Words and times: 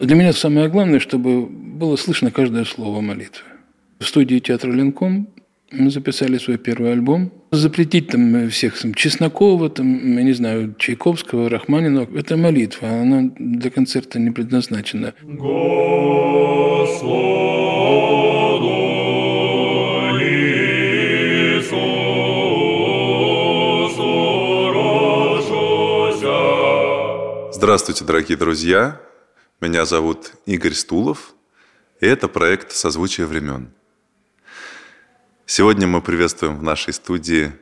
Для 0.00 0.16
меня 0.16 0.32
самое 0.32 0.68
главное, 0.68 0.98
чтобы 0.98 1.44
было 1.44 1.94
слышно 1.96 2.30
каждое 2.30 2.64
слово 2.64 3.02
молитвы. 3.02 3.44
В 3.98 4.06
студии 4.06 4.38
театра 4.38 4.72
«Ленком» 4.72 5.28
мы 5.70 5.90
записали 5.90 6.38
свой 6.38 6.56
первый 6.56 6.92
альбом. 6.92 7.30
Запретить 7.50 8.08
там 8.08 8.48
всех 8.48 8.80
там, 8.80 8.94
Чеснокова, 8.94 9.68
там, 9.68 10.16
я 10.16 10.22
не 10.22 10.32
знаю, 10.32 10.74
Чайковского, 10.78 11.50
Рахманинова– 11.50 12.08
это 12.18 12.38
молитва, 12.38 12.88
она 12.88 13.30
для 13.38 13.70
концерта 13.70 14.18
не 14.18 14.30
предназначена. 14.30 15.12
Здравствуйте, 27.52 28.06
дорогие 28.06 28.38
друзья! 28.38 29.09
Меня 29.60 29.84
зовут 29.84 30.32
Игорь 30.46 30.72
Стулов, 30.72 31.34
и 32.00 32.06
это 32.06 32.28
проект 32.28 32.72
«Созвучие 32.72 33.26
времен». 33.26 33.70
Сегодня 35.44 35.86
мы 35.86 36.00
приветствуем 36.00 36.56
в 36.56 36.62
нашей 36.62 36.94
студии 36.94 37.52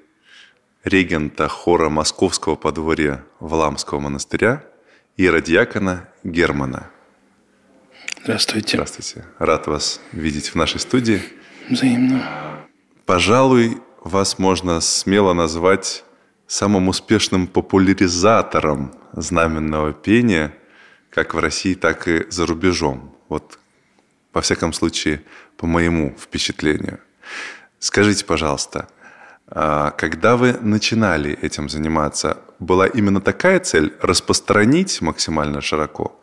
регента 0.85 1.49
хора 1.49 1.89
Московского 1.89 2.55
подворья 2.55 3.25
Валамского 3.41 3.99
монастыря 3.99 4.65
Иродиакона 5.17 6.09
Германа. 6.23 6.89
Здравствуйте. 8.23 8.77
Здравствуйте. 8.77 9.27
Рад 9.41 9.67
вас 9.67 10.01
видеть 10.13 10.51
в 10.51 10.55
нашей 10.55 10.79
студии. 10.79 11.21
Взаимно. 11.69 12.23
Пожалуй, 13.07 13.79
вас 14.05 14.39
можно 14.39 14.81
смело 14.81 15.33
назвать 15.33 16.05
самым 16.47 16.91
успешным 16.91 17.49
популяризатором 17.49 18.95
знаменного 19.15 19.93
пения– 19.93 20.55
как 21.11 21.35
в 21.35 21.39
России, 21.39 21.75
так 21.75 22.09
и 22.09 22.27
за 22.31 22.47
рубежом. 22.47 23.15
Вот, 23.29 23.59
во 24.33 24.41
всяком 24.41 24.73
случае, 24.73 25.23
по 25.57 25.67
моему 25.67 26.15
впечатлению. 26.19 27.01
Скажите, 27.79 28.25
пожалуйста, 28.25 28.89
а, 29.47 29.91
когда 29.93 30.37
вы 30.37 30.53
начинали 30.53 31.39
этим 31.43 31.69
заниматься, 31.69 32.39
была 32.59 32.87
именно 32.87 33.21
такая 33.21 33.61
цель– 33.61 33.93
распространить 34.03 35.01
максимально 35.01 35.61
широко? 35.61 36.21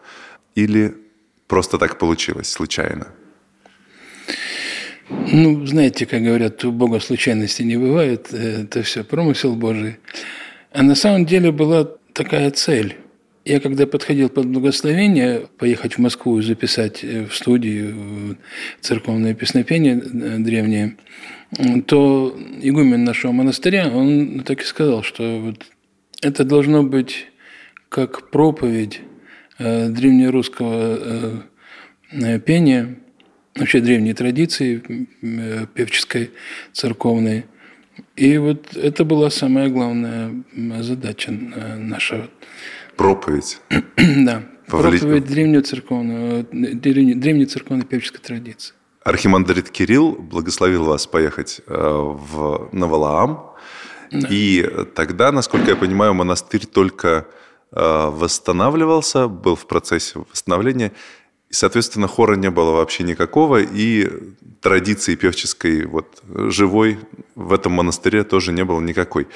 Или 0.54 0.96
просто 1.48 1.78
так 1.78 1.98
получилось, 1.98 2.50
случайно? 2.50 3.08
Ну, 5.10 5.66
знаете, 5.66 6.06
как 6.06 6.24
говорят, 6.24 6.64
у 6.66 6.72
Бога 6.72 7.00
случайности 7.00 7.64
не 7.64 7.78
бывает, 7.78 8.34
это 8.34 8.82
все 8.84 9.04
промысел 9.04 9.56
Божий. 9.56 9.98
А 10.72 10.84
на 10.84 10.96
самом 10.96 11.26
деле 11.26 11.52
была 11.52 11.88
такая 12.14 12.52
цель 12.52 12.98
я 13.46 13.60
когда 13.60 13.86
подходил 13.86 14.30
под 14.30 14.48
благословение 14.48 15.48
поехать 15.58 15.94
в 15.94 16.00
Москву 16.00 16.40
и 16.40 16.42
записать 16.42 17.04
э, 17.04 17.26
в 17.26 17.36
студию 17.36 18.38
церковное 18.82 19.36
песнопение 19.36 19.98
э, 19.98 20.38
древнее, 20.40 20.98
то 21.86 22.36
игумен 22.62 23.04
нашего 23.04 23.32
монастыря, 23.32 23.90
он 23.90 24.42
так 24.42 24.64
и 24.64 24.66
сказал, 24.66 25.04
что 25.04 25.40
вот 25.40 25.66
это 26.22 26.44
должно 26.44 26.84
быть 26.84 27.28
как 27.88 28.32
проповедь 28.32 29.02
э, 29.60 29.90
древнерусского 29.90 31.44
пения, 32.46 32.96
вообще 33.56 33.80
древней 33.80 34.14
традиции 34.14 35.08
певческой, 35.76 36.32
церковной. 36.74 37.46
И 38.16 38.38
вот 38.38 38.78
это 38.78 39.04
была 39.04 39.30
самая 39.30 39.70
главная 39.70 40.44
задача 40.82 41.32
наша 41.32 42.30
проповедь. 42.96 43.60
да, 43.98 44.44
проповедь 44.68 45.26
древней 45.26 45.62
церковной, 45.62 46.44
древней 46.44 47.46
церковной 47.46 47.86
певческой 47.86 48.20
традиции. 48.20 48.74
Архимандрит 49.04 49.70
Кирилл 49.70 50.14
благословил 50.14 50.86
вас 50.86 51.06
поехать 51.06 51.62
э, 51.68 51.74
в 51.74 52.70
Навалаам. 52.72 53.52
Да. 54.12 54.28
И 54.32 54.68
тогда, 54.96 55.32
насколько 55.32 55.70
я 55.70 55.76
понимаю, 55.76 56.16
монастырь 56.16 56.66
только 56.66 57.28
э, 57.72 58.10
восстанавливался, 58.10 59.28
был 59.28 59.56
в 59.56 59.68
процессе 59.68 60.20
восстановления. 60.32 60.92
Соответственно, 61.50 62.08
хора 62.08 62.36
не 62.36 62.50
было 62.50 62.72
вообще 62.72 63.04
никакого, 63.04 63.62
и 63.62 64.10
традиции 64.62 65.16
певческой, 65.16 65.86
вот, 65.86 66.22
живой 66.28 67.00
в 67.36 67.54
этом 67.54 67.74
монастыре 67.74 68.24
тоже 68.24 68.52
не 68.52 68.66
было 68.66 68.82
никакой. 68.82 69.28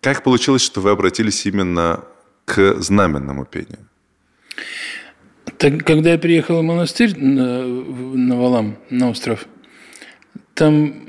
Как 0.00 0.22
получилось, 0.24 0.62
что 0.62 0.80
вы 0.80 0.90
обратились 0.90 1.46
именно 1.46 2.04
к 2.44 2.80
знаменному 2.80 3.44
пению? 3.44 3.78
Так, 5.58 5.84
когда 5.84 6.12
я 6.12 6.18
приехал 6.18 6.58
в 6.58 6.62
монастырь 6.62 7.16
на, 7.16 7.64
на 7.64 8.36
Валам, 8.36 8.78
на 8.90 9.10
остров, 9.10 9.46
там 10.54 11.08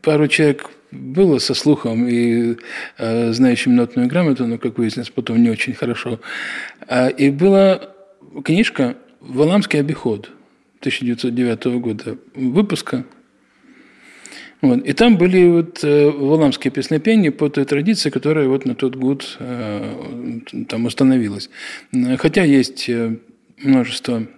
пару 0.00 0.28
человек 0.28 0.70
было 0.90 1.38
со 1.38 1.54
слухом 1.54 2.06
и 2.08 2.56
э, 2.98 3.32
знающим 3.32 3.74
нотную 3.76 4.08
грамоту, 4.08 4.46
но, 4.46 4.58
как 4.58 4.78
выяснилось, 4.78 5.10
потом 5.10 5.42
не 5.42 5.50
очень 5.50 5.74
хорошо. 5.74 6.20
А, 6.86 7.08
и 7.08 7.30
была 7.30 7.80
книжка 8.44 8.96
«Валамский 9.22 9.80
обиход» 9.80 10.30
1909 10.80 11.64
года 11.80 12.18
выпуска– 12.34 13.04
вот. 14.62 14.86
И 14.86 14.92
там 14.92 15.18
были 15.18 15.48
вот 15.48 15.82
э, 15.82 16.08
валамские 16.08 16.70
песнопения 16.70 17.32
по 17.32 17.50
той 17.50 17.64
традиции, 17.64 18.10
которая 18.10 18.46
вот 18.46 18.64
на 18.64 18.76
тот 18.76 18.94
год 18.94 19.36
э, 19.40 20.38
там 20.68 20.86
установилась. 20.86 21.50
Хотя 22.18 22.44
есть 22.44 22.88
э, 22.88 23.16
множество 23.58 24.28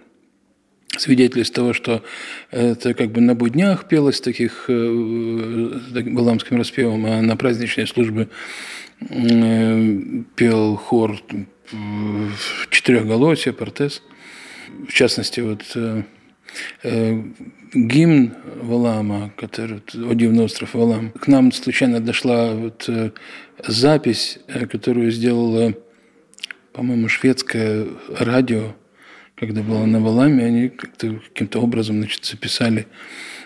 свидетельств 0.97 1.53
того, 1.53 1.73
что 1.73 2.01
это 2.49 2.95
как 2.95 3.11
бы 3.11 3.21
на 3.21 3.35
буднях 3.35 3.87
пелось 3.87 4.19
таких 4.19 4.65
валамским 4.67 6.57
распевом, 6.57 7.05
а 7.05 7.21
на 7.21 7.35
праздничной 7.37 7.85
службе 7.85 8.29
пел 10.35 10.75
хор 10.77 11.21
четырехголосия, 12.71 13.51
портес. 13.53 14.01
В 14.87 14.93
частности, 14.93 15.39
вот 15.41 15.75
гимн 17.73 18.33
Валама, 18.61 19.31
который 19.37 19.81
«Один 20.09 20.39
остров 20.39 20.73
Валам». 20.73 21.11
К 21.11 21.27
нам 21.27 21.51
случайно 21.51 21.99
дошла 21.99 22.53
вот 22.53 22.85
э, 22.87 23.11
запись, 23.67 24.39
э, 24.47 24.65
которую 24.65 25.11
сделала, 25.11 25.73
по-моему, 26.71 27.09
шведское 27.09 27.87
радио, 28.17 28.75
когда 29.35 29.61
было 29.61 29.85
на 29.85 29.99
Валаме, 29.99 30.45
они 30.45 30.69
как-то 30.69 31.19
каким-то 31.27 31.59
образом 31.59 31.97
значит, 31.97 32.23
записали 32.23 32.87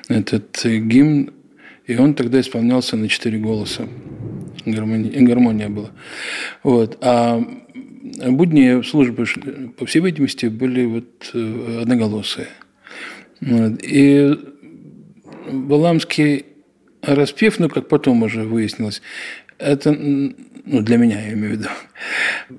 этот 0.07 0.63
э, 0.66 0.78
гимн, 0.78 1.34
и 1.88 1.97
он 1.97 2.13
тогда 2.13 2.40
исполнялся 2.40 2.96
на 2.96 3.09
четыре 3.09 3.40
голоса. 3.40 3.88
Гармония, 4.66 5.22
гармония 5.22 5.69
была. 5.69 5.90
Вот. 6.62 7.00
А 7.01 7.44
будни 8.28 8.81
службы, 8.84 9.25
по 9.78 9.86
всей 9.86 10.02
видимости, 10.02 10.47
были 10.47 10.86
вот 10.86 11.31
одноголосые. 11.34 12.47
Вот. 13.42 13.80
И 13.84 14.38
Баламский 15.52 16.46
распев, 17.02 17.59
ну, 17.59 17.69
как 17.69 17.88
потом 17.88 18.24
уже 18.24 18.44
выяснилось, 18.44 19.02
это, 19.58 19.92
ну, 19.92 20.81
для 20.81 20.98
меня, 20.98 21.22
я 21.22 21.34
имею 21.34 21.56
в 21.56 21.58
виду, 21.59 21.69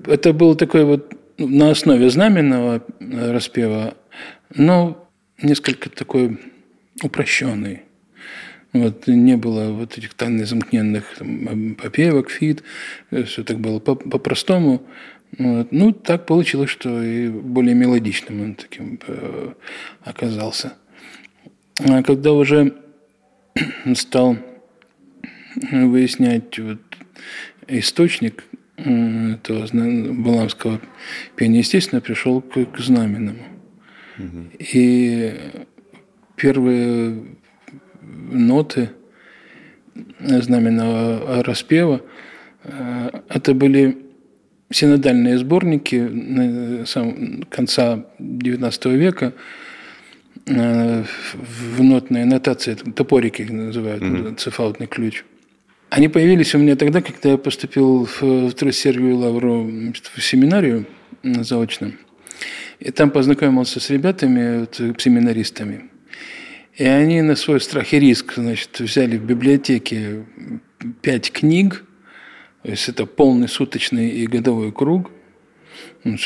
это 0.07 0.33
был 0.33 0.55
такой 0.55 0.83
вот 0.83 1.13
ну, 1.37 1.47
на 1.47 1.71
основе 1.71 2.09
знаменного 2.09 2.83
распева, 2.99 3.95
но 4.53 5.09
несколько 5.41 5.89
такой 5.89 6.39
упрощенный. 7.01 7.81
Вот, 8.73 9.07
не 9.07 9.35
было 9.35 9.71
вот 9.71 9.97
этих 9.97 10.13
тайно 10.13 10.45
замкненных 10.45 11.03
там, 11.17 11.75
попевок, 11.75 12.29
фит, 12.29 12.63
все 13.25 13.43
так 13.43 13.59
было 13.59 13.79
по-простому. 13.79 14.81
Вот. 15.37 15.71
Ну, 15.71 15.91
так 15.93 16.25
получилось, 16.25 16.69
что 16.69 17.01
и 17.01 17.29
более 17.29 17.73
мелодичным 17.73 18.41
он 18.41 18.55
таким 18.55 18.99
э, 19.07 19.53
оказался. 20.03 20.73
А 21.79 22.03
когда 22.03 22.33
уже 22.33 22.75
стал 23.95 24.37
выяснять 25.71 26.57
вот 26.59 26.79
источник 27.67 28.43
этого 28.77 29.67
баламского 30.13 30.81
пения, 31.35 31.59
естественно, 31.59 32.01
пришел 32.01 32.41
к, 32.41 32.65
к 32.65 32.79
знаменному. 32.79 33.43
Угу. 34.17 34.49
И 34.59 35.33
первые 36.35 37.23
ноты 38.01 38.89
знаменного 40.19 41.43
распева 41.43 42.01
э, 42.63 43.09
это 43.29 43.53
были 43.53 43.97
синодальные 44.71 45.37
сборники 45.37 46.85
конца 47.49 48.05
XIX 48.19 48.95
века 48.95 49.33
э, 50.45 51.03
в 51.33 51.83
нотной 51.83 52.25
нотации, 52.25 52.75
топорики 52.75 53.43
называют, 53.43 54.03
mm-hmm. 54.03 54.35
цифаутный 54.37 54.87
ключ. 54.87 55.23
Они 55.89 56.07
появились 56.07 56.55
у 56.55 56.57
меня 56.57 56.75
тогда, 56.75 57.01
когда 57.01 57.31
я 57.31 57.37
поступил 57.37 58.05
в, 58.05 58.21
в 58.21 58.71
Сергию 58.71 59.17
Лавру 59.17 59.63
в 59.63 60.21
семинарию 60.21 60.85
заочно. 61.23 61.91
И 62.79 62.91
там 62.91 63.11
познакомился 63.11 63.79
с 63.79 63.89
ребятами, 63.89 64.61
вот, 64.61 65.01
семинаристами. 65.01 65.89
И 66.75 66.85
они 66.85 67.21
на 67.21 67.35
свой 67.35 67.59
страх 67.59 67.93
и 67.93 67.99
риск 67.99 68.33
значит, 68.35 68.79
взяли 68.79 69.17
в 69.17 69.23
библиотеке 69.23 70.25
пять 71.01 71.31
книг, 71.31 71.83
то 72.63 72.69
есть 72.69 72.87
это 72.89 73.05
полный 73.05 73.47
суточный 73.47 74.09
и 74.09 74.27
годовой 74.27 74.71
круг. 74.71 75.11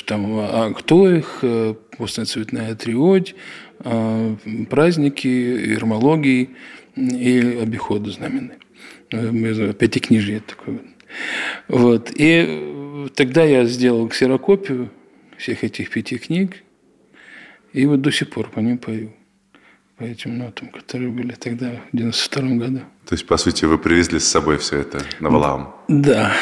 Там, 0.06 0.38
а 0.40 0.74
кто 0.74 1.10
их, 1.10 1.40
э, 1.42 1.76
постная 1.98 2.26
цветная 2.26 2.76
триодь, 2.76 3.36
а, 3.80 4.36
праздники, 4.70 5.28
ирмологии 5.74 6.50
и 6.96 7.60
обиходы 7.62 8.12
знаменные. 8.12 8.58
Э, 9.12 9.74
пятикнижие 9.74 10.42
такое. 10.42 10.80
Вот. 11.68 12.12
И 12.16 13.10
тогда 13.16 13.44
я 13.44 13.66
сделал 13.66 14.08
ксерокопию 14.08 14.92
всех 15.38 15.64
этих 15.64 15.90
пяти 15.90 16.18
книг, 16.18 16.64
и 17.74 17.86
вот 17.86 18.02
до 18.02 18.12
сих 18.12 18.30
пор 18.30 18.50
по 18.50 18.60
ним 18.60 18.78
пою 18.78 19.14
по 19.98 20.04
этим 20.04 20.38
нотам, 20.38 20.70
которые 20.70 21.10
были 21.10 21.32
тогда, 21.34 21.72
в 21.92 21.98
92 21.98 22.50
году. 22.58 22.80
То 23.06 23.14
есть, 23.14 23.26
по 23.26 23.38
сути, 23.38 23.66
вы 23.66 23.78
привезли 23.78 24.20
с 24.20 24.26
собой 24.26 24.58
все 24.58 24.80
это 24.80 25.00
на 25.20 25.30
Валаам? 25.30 25.74
Да, 25.88 26.34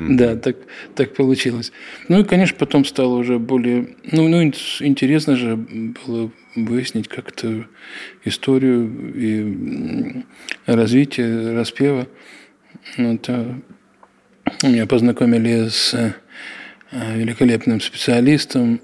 mm-hmm. 0.00 0.16
да, 0.16 0.36
так, 0.36 0.56
так 0.96 1.14
получилось. 1.14 1.72
Ну 2.08 2.20
и, 2.20 2.24
конечно, 2.24 2.56
потом 2.58 2.84
стало 2.84 3.14
уже 3.14 3.38
более... 3.38 3.94
Ну, 4.10 4.28
ну 4.28 4.42
интересно 4.42 5.36
же 5.36 5.56
было 5.56 6.32
выяснить 6.56 7.06
как-то 7.06 7.66
историю 8.24 8.90
и 9.14 10.24
развитие 10.66 11.52
распева. 11.54 12.08
Это 12.96 13.60
меня 14.64 14.86
познакомили 14.86 15.68
с 15.68 15.94
э, 15.94 16.12
великолепным 16.90 17.80
специалистом 17.80 18.80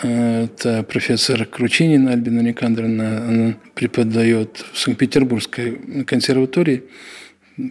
это 0.00 0.82
профессор 0.82 1.44
Кручинина 1.44 2.12
Альбина 2.12 2.40
Никандровна. 2.40 3.28
Она 3.28 3.54
преподает 3.74 4.64
в 4.72 4.78
Санкт-Петербургской 4.78 6.04
консерватории. 6.06 6.84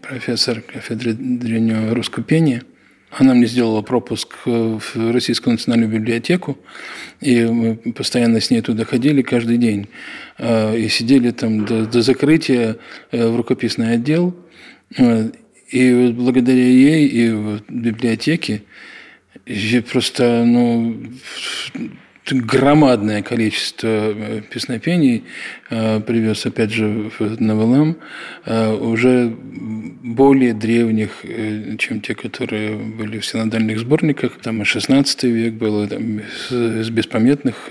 Профессор 0.04 0.62
кафедры 0.62 1.14
древнего 1.14 1.96
русского 1.96 2.24
пения. 2.24 2.62
Она 3.10 3.34
мне 3.34 3.46
сделала 3.46 3.82
пропуск 3.82 4.38
в 4.46 4.82
Российскую 5.12 5.54
национальную 5.54 5.92
библиотеку, 5.92 6.58
и 7.20 7.44
мы 7.44 7.76
постоянно 7.76 8.40
с 8.40 8.50
ней 8.52 8.62
туда 8.62 8.86
ходили 8.86 9.22
каждый 9.22 9.58
день. 9.58 9.90
А, 10.38 10.74
и 10.74 10.88
сидели 10.88 11.32
там 11.32 11.66
до, 11.66 11.86
до 11.86 12.02
закрытия 12.02 12.78
э, 13.12 13.28
в 13.28 13.36
рукописный 13.36 13.94
отдел. 13.96 14.34
И 15.72 16.14
благодаря 16.16 16.64
ей 16.64 17.08
и 17.08 17.60
библиотеке 17.70 18.64
я 19.46 19.82
просто, 19.82 20.44
ну, 20.46 20.98
громадное 22.30 23.22
количество 23.24 23.88
э, 23.88 24.42
песнопений 24.50 25.24
э, 25.70 26.00
привез, 26.02 26.46
опять 26.46 26.72
же, 26.72 27.12
в 27.18 27.42
Навалам, 27.42 27.98
э, 28.46 28.74
уже 28.74 29.34
более 30.04 30.54
древних, 30.54 31.24
чем 31.78 32.02
те, 32.02 32.16
которые 32.16 32.76
были 32.76 33.20
в 33.20 33.26
синодальных 33.26 33.80
сборниках. 33.80 34.34
Там 34.42 34.62
и 34.62 34.66
16 34.66 35.24
век 35.24 35.54
было, 35.54 35.88
там, 35.88 36.22
с 36.50 36.90
беспамятных 36.90 37.70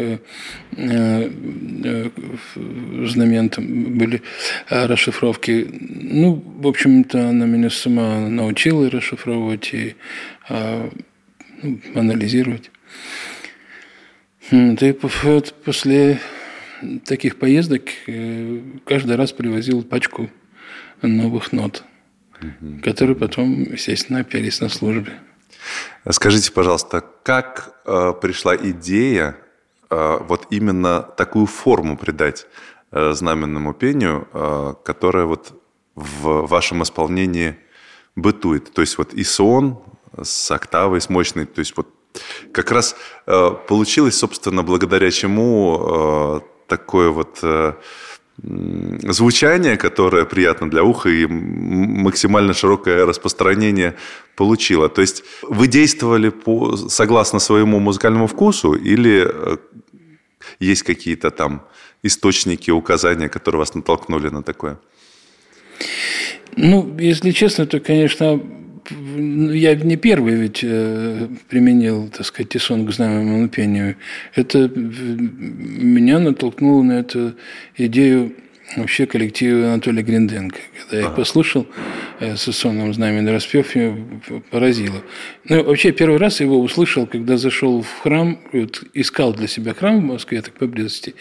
знамен 3.07 3.49
там 3.49 3.99
были 3.99 4.23
расшифровки. 4.69 5.67
Ну, 5.71 6.43
в 6.61 6.67
общем-то, 6.67 7.31
она 7.31 7.47
меня 7.47 7.71
сама 7.71 8.29
научила 8.29 8.91
расшифровывать 8.91 9.75
и 9.75 9.95
ну, 10.49 10.91
анализировать. 11.95 12.71
Ты 14.51 14.95
после 14.95 16.21
таких 17.07 17.39
поездок 17.39 17.83
э, 18.09 18.61
каждый 18.85 19.15
раз 19.17 19.33
привозил 19.33 19.85
пачку 19.85 20.29
новых 21.03 21.53
нот, 21.53 21.85
угу. 22.41 22.81
которые 22.83 23.15
потом, 23.15 23.63
естественно, 23.63 24.25
пелись 24.25 24.61
на 24.61 24.69
службе. 24.69 25.13
Скажите, 26.11 26.51
пожалуйста, 26.51 27.05
как 27.23 27.81
э, 27.85 28.13
пришла 28.21 28.57
идея 28.57 29.37
э, 29.89 30.19
вот 30.21 30.49
именно 30.51 31.03
такую 31.03 31.47
форму 31.47 31.97
придать 31.97 32.47
э, 32.91 33.13
знаменному 33.13 33.73
пению, 33.73 34.27
э, 34.33 34.75
которая 34.85 35.27
вот 35.27 35.53
в 35.95 36.47
вашем 36.49 36.83
исполнении 36.83 37.57
бытует? 38.17 38.73
То 38.73 38.81
есть 38.81 38.99
вот 38.99 39.15
и 39.15 39.23
сон 39.23 39.81
с 40.21 40.51
октавой, 40.51 41.01
с 41.01 41.09
мощной, 41.09 41.47
то 41.47 41.61
есть 41.61 41.77
вот 41.77 41.89
как 42.53 42.71
раз 42.73 42.97
э, 43.27 43.51
получилось, 43.69 44.17
собственно, 44.17 44.63
благодаря 44.63 45.11
чему 45.11 45.79
э, 45.81 46.41
такое 46.67 47.11
вот 47.11 47.39
э, 47.43 47.75
звучание, 48.43 49.77
которое 49.77 50.25
приятно 50.25 50.71
для 50.71 50.83
уха 50.83 51.09
и 51.09 51.27
максимально 51.27 52.55
широкое 52.55 53.07
распространение 53.07 53.95
получило. 54.37 54.89
То 54.89 55.01
есть 55.03 55.25
вы 55.43 55.67
действовали 55.67 56.31
по, 56.31 56.77
согласно 56.77 57.39
своему 57.39 57.81
музыкальному 57.81 58.27
вкусу 58.27 58.75
или 58.75 59.27
э, 59.27 59.57
есть 60.59 60.83
какие-то 60.83 61.31
там 61.31 61.67
источники, 62.03 62.71
указания, 62.71 63.29
которые 63.29 63.59
вас 63.59 63.75
натолкнули 63.75 64.29
на 64.29 64.43
такое? 64.43 64.79
Ну, 66.57 66.97
если 66.99 67.31
честно, 67.31 67.67
то, 67.67 67.81
конечно, 67.81 68.41
я 68.91 69.75
не 69.75 69.97
первый 69.97 70.35
ведь 70.35 70.61
э, 70.63 71.29
применил, 71.49 72.09
так 72.09 72.27
сказать, 72.27 72.51
тесон 72.51 72.87
к 72.87 72.93
знаменному 72.93 73.49
пению. 73.49 73.97
Это 74.35 74.69
меня 74.69 76.19
натолкнуло 76.19 76.83
на 76.83 77.01
эту 77.01 77.35
идею 77.77 78.33
вообще 78.77 79.07
коллектива 79.07 79.73
Анатолия 79.73 80.03
Гринденко. 80.03 80.59
Когда 80.81 80.99
я 80.99 81.09
их 81.09 81.17
послушал 81.17 81.67
э, 82.21 82.37
с 82.37 82.53
сонным 82.53 82.93
знаменем 82.95 83.33
распев, 83.33 83.75
меня 83.75 83.97
поразило. 84.51 85.03
Ну, 85.49 85.65
вообще, 85.65 85.93
первый 85.93 86.19
раз 86.19 86.41
его 86.41 86.61
услышал, 86.61 87.07
когда 87.07 87.37
зашел 87.37 87.83
в 87.83 88.01
храм, 88.03 88.39
вот, 88.53 88.83
искал 88.95 89.33
для 89.33 89.49
себя 89.49 89.75
храм 89.75 90.01
в 90.01 90.05
Москве, 90.05 90.43
так 90.43 90.55
поблизости, 90.55 91.15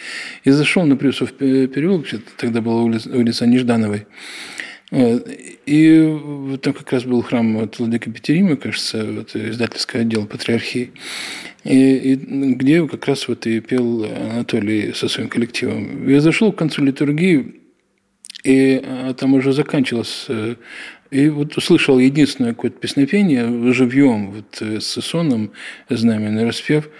и 0.44 0.50
зашел 0.50 0.84
на 0.84 0.96
Плюсов 0.96 1.32
переулок, 1.32 2.06
тогда 2.36 2.60
была 2.60 2.82
улица, 2.82 3.10
улица 3.10 3.46
Неждановой, 3.46 4.06
и 4.90 6.58
там 6.62 6.72
как 6.72 6.92
раз 6.92 7.04
был 7.04 7.22
храм 7.22 7.58
вот, 7.58 7.78
Владыка 7.78 8.10
Петерима, 8.10 8.56
кажется, 8.56 9.04
вот, 9.04 9.36
издательский 9.36 10.00
отдел 10.00 10.26
патриархии, 10.26 10.90
и, 11.62 12.12
и 12.12 12.14
где 12.54 12.86
как 12.88 13.06
раз 13.06 13.28
вот 13.28 13.46
и 13.46 13.60
пел 13.60 14.04
Анатолий 14.04 14.92
со 14.92 15.08
своим 15.08 15.28
коллективом. 15.28 16.08
Я 16.08 16.20
зашел 16.20 16.52
к 16.52 16.58
концу 16.58 16.82
литургии, 16.82 17.54
и 18.42 18.82
а, 18.82 19.14
там 19.14 19.34
уже 19.34 19.52
заканчивалось 19.52 20.24
э, 20.28 20.56
и 21.10 21.28
вот 21.28 21.56
услышал 21.58 21.98
единственное 21.98 22.54
какое-то 22.54 22.78
песнопение 22.78 23.72
живьем, 23.72 24.30
вот 24.30 24.62
э, 24.62 24.80
с 24.80 24.98
Исоном, 24.98 25.52
знаменный 25.88 26.46
распев– 26.46 26.88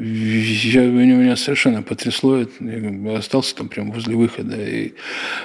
я, 0.00 0.86
меня 0.86 1.36
совершенно 1.36 1.82
потрясло. 1.82 2.38
Я 2.38 3.18
остался 3.18 3.54
там 3.54 3.68
прямо 3.68 3.92
возле 3.92 4.16
выхода 4.16 4.56
и 4.56 4.94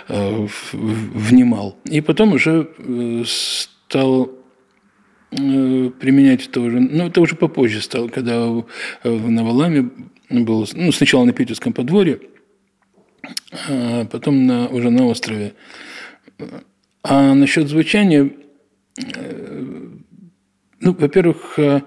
э, 0.07 0.47
внимал. 0.71 1.77
И 1.85 2.01
потом 2.01 2.33
уже 2.33 2.69
э, 2.77 3.23
стал 3.25 4.31
э, 5.31 5.91
применять 5.99 6.47
это 6.47 6.61
уже, 6.61 6.79
ну, 6.79 7.07
это 7.07 7.21
уже 7.21 7.35
попозже 7.35 7.81
стал, 7.81 8.09
когда 8.09 8.47
в, 8.47 8.65
на 9.03 9.43
Валаме 9.43 9.89
был, 10.29 10.67
ну, 10.73 10.91
сначала 10.91 11.25
на 11.25 11.33
Питерском 11.33 11.73
подворье, 11.73 12.21
а 13.67 14.05
потом 14.05 14.45
на, 14.45 14.67
уже 14.67 14.89
на 14.89 15.05
острове. 15.05 15.53
А 17.03 17.33
насчет 17.33 17.67
звучания, 17.67 18.31
э, 18.97 19.87
ну, 20.79 20.93
во-первых, 20.93 21.59
э, 21.59 21.81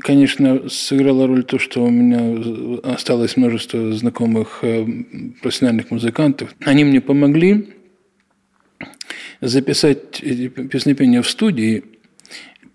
Конечно, 0.00 0.68
сыграла 0.70 1.26
роль 1.26 1.44
то, 1.44 1.58
что 1.58 1.84
у 1.84 1.90
меня 1.90 2.82
осталось 2.82 3.36
множество 3.36 3.92
знакомых 3.92 4.60
э, 4.62 4.86
профессиональных 5.42 5.90
музыкантов. 5.90 6.54
Они 6.64 6.82
мне 6.84 7.02
помогли 7.02 7.68
записать 9.42 10.20
песнопения 10.20 11.20
в 11.20 11.28
студии. 11.28 11.84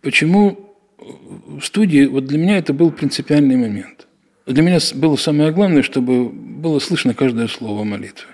Почему 0.02 0.76
в 1.00 1.62
студии? 1.62 2.06
Вот 2.06 2.26
для 2.26 2.38
меня 2.38 2.58
это 2.60 2.74
был 2.74 2.92
принципиальный 2.92 3.56
момент. 3.56 4.08
Для 4.46 4.62
меня 4.62 4.78
было 4.96 5.16
самое 5.16 5.52
главное, 5.52 5.82
чтобы 5.82 6.30
было 6.30 6.80
слышно 6.80 7.16
каждое 7.16 7.48
слово 7.48 7.84
молитвы. 7.84 8.30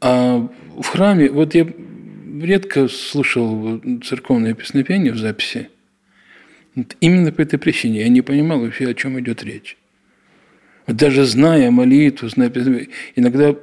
А 0.00 0.48
в 0.78 0.86
храме, 0.86 1.30
вот 1.30 1.54
я 1.54 1.66
редко 2.40 2.88
слушал 2.88 3.80
церковные 4.02 4.54
песнопения 4.54 5.12
в 5.12 5.18
записи, 5.18 5.68
Именно 7.00 7.32
по 7.32 7.42
этой 7.42 7.58
причине 7.58 8.00
я 8.00 8.08
не 8.08 8.22
понимал 8.22 8.60
вообще, 8.60 8.88
о 8.88 8.94
чем 8.94 9.18
идет 9.20 9.44
речь. 9.44 9.76
Вот 10.86 10.96
даже 10.96 11.24
зная 11.24 11.70
молитву, 11.70 12.28
зная, 12.28 12.52
иногда 13.16 13.54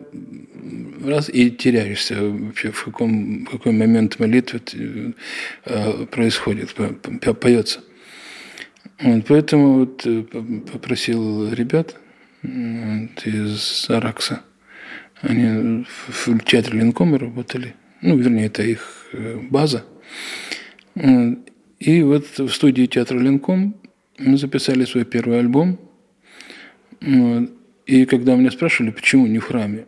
раз 1.06 1.30
и 1.30 1.52
теряешься 1.52 2.16
вообще, 2.22 2.72
в 2.72 2.84
каком, 2.84 3.46
в 3.46 3.50
какой 3.50 3.74
момент 3.74 4.20
молитвы 4.20 4.62
э, 5.66 6.06
происходит, 6.10 6.74
поется. 7.40 7.82
Вот, 9.02 9.26
поэтому 9.28 9.74
вот 9.80 10.06
э, 10.06 10.24
попросил 10.72 11.52
ребят 11.54 11.96
из 12.44 13.86
Аракса, 13.90 14.42
они 15.22 15.86
в 16.08 16.40
театре 16.40 16.80
Линкома 16.80 17.20
работали, 17.20 17.76
ну, 18.02 18.18
вернее, 18.18 18.48
это 18.48 18.64
их 18.64 19.06
э, 19.14 19.38
база. 19.38 19.86
И 21.82 22.04
вот 22.04 22.38
в 22.38 22.50
студии 22.50 22.86
театра 22.86 23.18
Линком 23.18 23.76
мы 24.20 24.38
записали 24.38 24.86
свой 24.86 25.04
первый 25.04 25.40
альбом. 25.40 25.80
И 27.88 28.06
когда 28.06 28.36
меня 28.36 28.52
спрашивали, 28.52 28.92
почему 28.92 29.26
не 29.26 29.40
в 29.40 29.46
храме, 29.46 29.88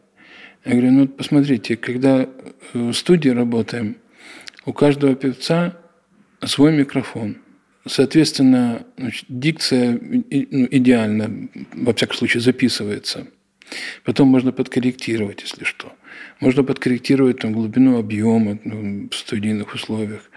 я 0.65 0.71
говорю, 0.71 0.91
ну 0.91 1.07
посмотрите, 1.07 1.77
когда 1.77 2.27
в 2.73 2.93
студии 2.93 3.29
работаем, 3.29 3.97
у 4.65 4.73
каждого 4.73 5.13
певца 5.13 5.77
свой 6.43 6.75
микрофон. 6.75 7.37
Соответственно, 7.85 8.87
значит, 8.97 9.25
дикция 9.29 9.91
ну, 10.01 10.23
идеально, 10.71 11.49
во 11.73 11.93
всяком 11.93 12.15
случае, 12.15 12.41
записывается. 12.41 13.27
Потом 14.03 14.27
можно 14.27 14.51
подкорректировать, 14.51 15.41
если 15.41 15.63
что. 15.63 15.93
Можно 16.39 16.63
подкорректировать 16.63 17.39
там, 17.39 17.53
глубину 17.53 17.97
объема 17.97 18.59
ну, 18.63 19.07
в 19.09 19.15
студийных 19.15 19.73
условиях, 19.73 20.29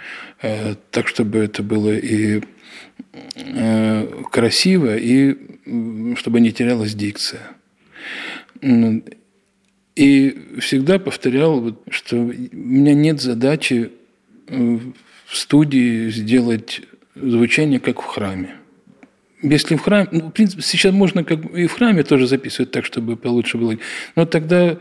э, 0.43 0.75
так, 0.91 1.09
чтобы 1.09 1.39
это 1.39 1.63
было 1.63 1.97
и 1.97 2.43
э, 3.35 4.23
красиво, 4.31 4.97
и 4.97 5.37
чтобы 6.17 6.41
не 6.41 6.53
терялась 6.53 6.95
дикция. 6.95 7.43
И 9.97 10.39
всегда 10.61 10.99
повторял, 10.99 11.77
что 11.91 12.17
у 12.17 12.33
меня 12.53 12.95
нет 12.95 13.21
задачи 13.21 13.91
э, 14.47 14.79
в 15.27 15.37
студии 15.37 16.11
сделать 16.11 16.83
звучание, 17.15 17.81
как 17.81 18.03
в 18.03 18.05
храме. 18.05 18.57
Если 19.43 19.77
в 19.77 19.81
храме, 19.81 20.09
ну, 20.13 20.21
в 20.29 20.31
принципе, 20.31 20.63
сейчас 20.63 20.93
можно 20.93 21.23
как 21.25 21.45
и 21.55 21.67
в 21.67 21.73
храме 21.73 22.03
тоже 22.03 22.27
записывать 22.27 22.71
так, 22.71 22.85
чтобы 22.85 23.17
получше 23.17 23.59
было. 23.59 23.77
Но 24.15 24.25
тогда, 24.25 24.79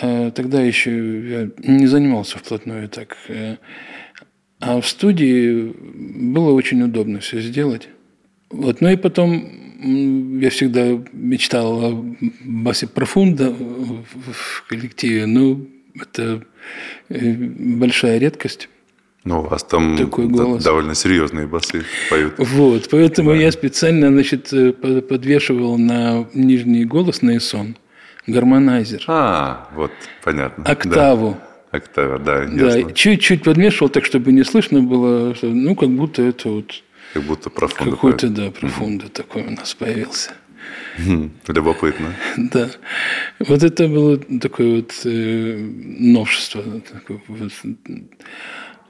э, 0.00 0.30
тогда 0.34 0.60
еще 0.62 0.90
я 1.30 1.50
не 1.58 1.86
занимался 1.86 2.38
вплотную 2.38 2.88
так. 2.88 3.16
Э, 3.28 3.56
а 4.58 4.80
в 4.80 4.88
студии 4.88 5.72
было 6.32 6.50
очень 6.52 6.82
удобно 6.82 7.20
все 7.20 7.40
сделать. 7.40 7.88
Вот. 8.50 8.80
Ну 8.80 8.88
и 8.88 8.96
потом 8.96 10.40
я 10.40 10.50
всегда 10.50 10.98
мечтал 11.12 11.84
о 11.84 12.16
басе 12.44 12.86
профунда 12.88 13.50
в 13.50 14.66
коллективе. 14.68 15.26
Ну, 15.26 15.68
это 15.94 16.44
э, 17.08 17.32
большая 17.34 18.18
редкость. 18.18 18.68
Ну, 19.26 19.40
у 19.40 19.42
вас 19.42 19.64
там 19.64 19.98
Такой 19.98 20.28
голос. 20.28 20.62
довольно 20.62 20.94
серьезные 20.94 21.48
басы 21.48 21.82
поют. 22.08 22.34
Вот, 22.38 22.88
поэтому 22.88 23.30
да. 23.30 23.36
я 23.36 23.50
специально, 23.50 24.08
значит, 24.08 24.52
э, 24.52 24.72
подвешивал 24.72 25.76
на 25.76 26.28
нижний 26.32 26.84
голос 26.84 27.22
на 27.22 27.40
сон 27.40 27.76
гармонайзер. 28.28 29.02
А, 29.08 29.68
вот, 29.74 29.90
понятно. 30.22 30.64
Октаву. 30.64 31.36
Да. 31.72 31.78
Октава, 31.78 32.18
да, 32.20 32.44
ясно. 32.44 32.84
Да, 32.84 32.92
чуть-чуть 32.92 33.42
подмешивал, 33.42 33.88
так, 33.88 34.04
чтобы 34.04 34.30
не 34.30 34.44
слышно 34.44 34.80
было, 34.80 35.34
ну, 35.42 35.74
как 35.74 35.90
будто 35.90 36.22
это 36.22 36.48
вот... 36.48 36.82
Как 37.12 37.24
будто 37.24 37.50
профунда. 37.50 37.96
Какой-то, 37.96 38.28
да, 38.28 38.50
профунда 38.52 39.06
mm-hmm. 39.06 39.10
такой 39.10 39.42
у 39.42 39.50
нас 39.50 39.74
появился. 39.74 40.30
Любопытно. 41.48 42.14
Да. 42.36 42.70
Вот 43.40 43.62
это 43.62 43.88
было 43.88 44.18
такое 44.40 44.76
вот 44.76 44.92
э, 45.04 45.58
новшество. 45.58 46.62
Такое 46.80 47.20
вот, 47.28 47.52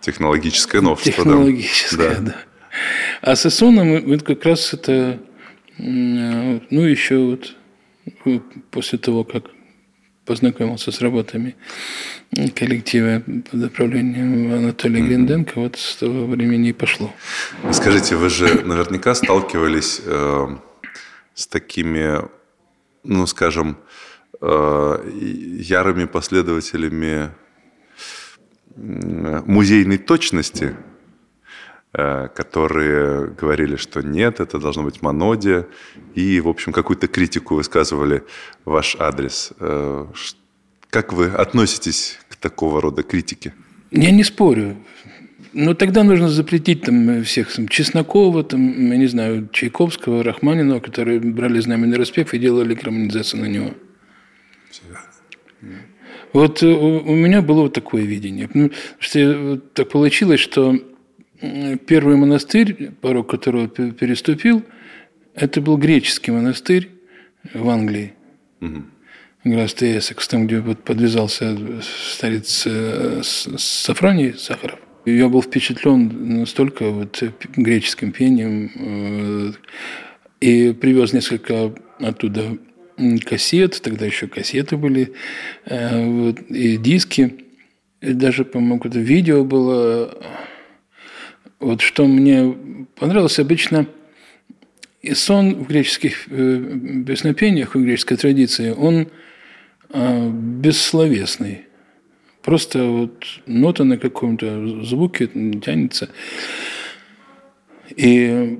Технологическое 0.00 0.80
новшество. 0.80 1.24
Технологическое, 1.24 2.14
да. 2.16 2.20
да. 2.20 2.36
А 3.22 3.36
с 3.36 3.46
Эсоном 3.46 3.88
мы 3.88 4.18
как 4.18 4.44
раз 4.44 4.74
это, 4.74 5.18
ну, 5.78 6.82
еще 6.82 7.18
вот 7.18 7.56
после 8.70 8.98
того, 8.98 9.24
как 9.24 9.44
познакомился 10.26 10.92
с 10.92 11.00
работами 11.00 11.54
коллектива 12.54 13.22
под 13.50 13.64
управлением 13.64 14.52
Анатолия 14.52 15.00
mm-hmm. 15.00 15.06
Гринденко, 15.06 15.52
вот 15.60 15.76
с 15.76 15.96
того 15.96 16.26
времени 16.26 16.70
и 16.70 16.72
пошло. 16.72 17.12
Скажите, 17.72 18.16
вы 18.16 18.28
же 18.28 18.62
наверняка 18.64 19.14
сталкивались 19.14 20.02
э, 20.04 20.48
с 21.34 21.46
такими, 21.46 22.20
ну, 23.04 23.26
скажем, 23.26 23.78
э, 24.40 25.10
ярыми 25.60 26.04
последователями 26.06 27.30
музейной 28.76 29.98
точности, 29.98 30.74
э, 31.92 32.28
которые 32.28 33.28
говорили, 33.28 33.76
что 33.76 34.02
нет, 34.02 34.40
это 34.40 34.58
должно 34.58 34.82
быть 34.82 35.02
монодия, 35.02 35.66
и, 36.14 36.40
в 36.40 36.48
общем, 36.48 36.72
какую-то 36.72 37.08
критику 37.08 37.54
высказывали 37.54 38.22
ваш 38.64 38.96
адрес. 38.98 39.52
Э, 39.60 40.06
как 40.90 41.12
вы 41.12 41.26
относитесь 41.26 42.18
к 42.28 42.36
такого 42.36 42.80
рода 42.80 43.02
критике? 43.02 43.54
Я 43.90 44.10
не 44.10 44.24
спорю. 44.24 44.76
Но 45.52 45.72
тогда 45.72 46.02
нужно 46.04 46.28
запретить 46.28 46.82
там 46.82 47.22
всех 47.22 47.50
там, 47.54 47.68
Чеснокова, 47.68 48.44
там, 48.44 48.90
я 48.90 48.96
не 48.98 49.06
знаю, 49.06 49.48
Чайковского, 49.52 50.22
Рахманинова, 50.22 50.80
которые 50.80 51.18
брали 51.18 51.60
знаменный 51.60 51.96
распев 51.96 52.34
и 52.34 52.38
делали 52.38 52.74
гармонизацию 52.74 53.40
на 53.40 53.46
него. 53.46 53.70
Вот 56.36 56.62
э, 56.62 56.66
у 56.66 57.14
меня 57.14 57.40
было 57.40 57.62
вот 57.62 57.72
такое 57.72 58.02
видение. 58.02 58.70
Что 58.98 59.56
так 59.72 59.88
получилось, 59.88 60.40
что 60.40 60.78
первый 61.86 62.16
монастырь, 62.16 62.90
порог 63.00 63.30
которого 63.30 63.68
переступил, 63.68 64.62
это 65.34 65.62
был 65.62 65.78
греческий 65.78 66.32
монастырь 66.32 66.90
в 67.54 67.66
Англии. 67.70 68.12
Угу. 68.60 68.82
Графство 69.44 69.86
Эссекс, 69.86 70.28
там, 70.28 70.46
где 70.46 70.60
вот 70.60 70.84
подвязался 70.84 71.56
старец 71.80 72.66
э, 72.66 73.22
Сафроний 73.22 74.34
Сахаров. 74.34 74.78
Я 75.06 75.30
был 75.30 75.40
впечатлен 75.40 76.40
настолько 76.40 76.90
вот 76.90 77.22
греческим 77.56 78.12
пением 78.12 78.70
э, 78.74 79.52
и 80.40 80.74
привез 80.74 81.14
несколько 81.14 81.72
оттуда 81.98 82.58
кассет, 83.24 83.80
тогда 83.82 84.06
еще 84.06 84.26
кассеты 84.26 84.76
были, 84.76 85.12
э, 85.64 86.06
вот, 86.06 86.40
и 86.48 86.76
диски. 86.76 87.44
И 88.00 88.12
даже, 88.12 88.44
по-моему, 88.44 88.78
какое-то 88.78 89.00
видео 89.00 89.44
было. 89.44 90.18
Вот 91.58 91.80
что 91.80 92.06
мне 92.06 92.54
понравилось 92.96 93.38
обычно, 93.38 93.86
и 95.02 95.14
сон 95.14 95.54
в 95.54 95.68
греческих 95.68 96.26
э, 96.28 97.02
песнопениях, 97.06 97.74
в 97.74 97.82
греческой 97.82 98.16
традиции, 98.16 98.70
он 98.70 99.08
э, 99.90 100.30
бессловесный. 100.30 101.62
Просто 102.42 102.84
вот 102.84 103.24
нота 103.46 103.84
на 103.84 103.98
каком-то 103.98 104.84
звуке 104.84 105.26
тянется. 105.64 106.10
И 107.94 108.58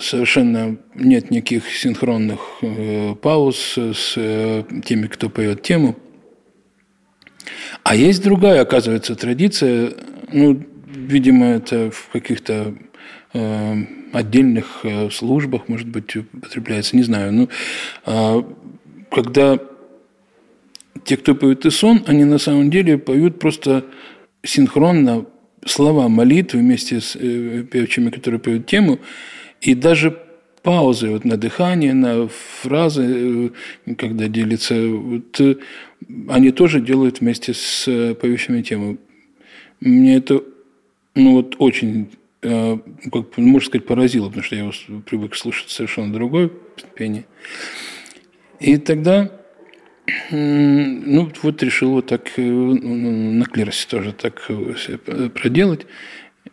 совершенно 0.00 0.78
нет 0.94 1.30
никаких 1.30 1.68
синхронных 1.70 2.40
э, 2.62 3.14
пауз 3.20 3.76
с 3.76 4.14
э, 4.16 4.64
теми, 4.84 5.06
кто 5.06 5.28
поет 5.28 5.62
тему. 5.62 5.96
А 7.82 7.94
есть 7.94 8.22
другая, 8.22 8.62
оказывается, 8.62 9.14
традиция, 9.14 9.92
ну, 10.32 10.62
видимо, 10.86 11.46
это 11.46 11.90
в 11.90 12.08
каких-то 12.12 12.74
э, 13.32 13.74
отдельных 14.12 14.80
э, 14.82 15.10
службах, 15.10 15.68
может 15.68 15.88
быть, 15.88 16.16
употребляется, 16.16 16.96
не 16.96 17.02
знаю. 17.02 17.32
Ну, 17.32 17.48
э, 18.06 18.42
когда 19.10 19.58
те, 21.04 21.16
кто 21.16 21.34
поет 21.34 21.64
и 21.66 21.70
сон, 21.70 22.02
они 22.06 22.24
на 22.24 22.38
самом 22.38 22.70
деле 22.70 22.98
поют 22.98 23.38
просто 23.38 23.84
синхронно 24.42 25.26
слова 25.64 26.08
молитвы 26.08 26.60
вместе 26.60 27.00
с 27.00 27.16
э, 27.16 27.64
певчими, 27.70 28.10
которые 28.10 28.40
поют 28.40 28.66
тему, 28.66 28.98
и 29.60 29.74
даже 29.74 30.16
паузы 30.62 31.10
вот 31.10 31.24
на 31.24 31.36
дыхание, 31.36 31.94
на 31.94 32.28
фразы, 32.28 33.50
э, 33.86 33.94
когда 33.94 34.28
делятся, 34.28 34.74
вот, 34.86 35.40
э, 35.40 35.56
они 36.28 36.50
тоже 36.50 36.80
делают 36.80 37.20
вместе 37.20 37.54
с 37.54 38.14
поющими 38.20 38.62
тему. 38.62 38.98
Мне 39.80 40.16
это 40.16 40.42
ну, 41.14 41.34
вот 41.34 41.56
очень, 41.58 42.10
как, 42.40 43.36
можно 43.36 43.66
сказать, 43.66 43.86
поразило, 43.86 44.26
потому 44.26 44.44
что 44.44 44.56
я 44.56 44.70
привык 45.06 45.34
слушать 45.34 45.70
совершенно 45.70 46.12
другое 46.12 46.50
пение. 46.94 47.24
И 48.60 48.76
тогда 48.76 49.37
ну, 50.30 51.30
вот 51.42 51.62
решил 51.62 51.90
вот 51.90 52.06
так 52.06 52.30
э, 52.36 52.42
ну, 52.42 53.32
на 53.32 53.44
клиросе 53.44 53.86
тоже 53.88 54.12
так 54.12 54.44
э, 54.48 55.28
проделать. 55.28 55.86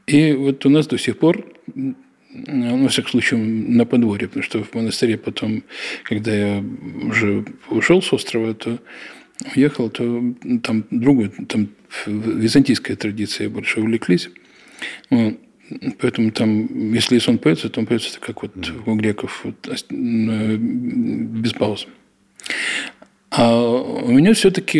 И 0.07 0.33
вот 0.33 0.65
у 0.65 0.69
нас 0.69 0.87
до 0.87 0.97
сих 0.97 1.17
пор, 1.17 1.45
ну, 1.73 2.83
во 2.83 2.89
всяком 2.89 3.11
случае, 3.11 3.39
на 3.39 3.85
подворье, 3.85 4.27
потому 4.27 4.43
что 4.43 4.63
в 4.63 4.73
монастыре 4.73 5.17
потом, 5.17 5.63
когда 6.03 6.33
я 6.33 6.63
уже 7.07 7.45
ушел 7.69 8.01
с 8.01 8.11
острова, 8.13 8.53
то 8.53 8.79
уехал, 9.55 9.89
то 9.89 10.33
там 10.63 10.85
другую, 10.91 11.31
там 11.47 11.69
византийская 12.05 12.95
традиция 12.95 13.49
больше 13.49 13.79
увлеклись. 13.79 14.29
Вот. 15.09 15.39
Поэтому 15.99 16.31
там, 16.31 16.93
если 16.93 17.17
сон 17.17 17.39
поется, 17.39 17.69
то 17.69 17.79
он 17.79 17.87
поется 17.87 18.19
как 18.19 18.43
вот 18.43 18.51
у 18.85 18.95
греков, 18.95 19.43
вот, 19.43 19.55
без 19.89 21.53
паузы. 21.53 21.87
А 23.37 23.59
у 23.59 24.11
меня 24.11 24.33
все-таки 24.33 24.79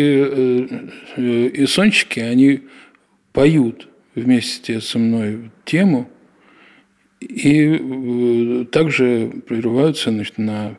и 1.16 1.66
сончики, 1.66 2.20
они 2.20 2.62
поют 3.32 3.88
вместе 4.14 4.80
со 4.80 4.98
мной 4.98 5.50
тему 5.64 6.08
и 7.20 8.66
также 8.72 9.42
прерываются 9.46 10.10
значит, 10.10 10.38
на 10.38 10.78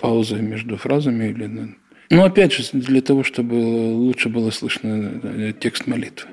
паузы 0.00 0.36
между 0.36 0.76
фразами 0.76 1.30
или 1.30 1.74
ну, 2.10 2.22
опять 2.22 2.52
же, 2.52 2.62
для 2.72 3.00
того, 3.00 3.24
чтобы 3.24 3.54
лучше 3.54 4.28
было 4.28 4.50
слышно 4.50 5.20
э, 5.22 5.52
текст 5.58 5.86
молитвы. 5.86 6.28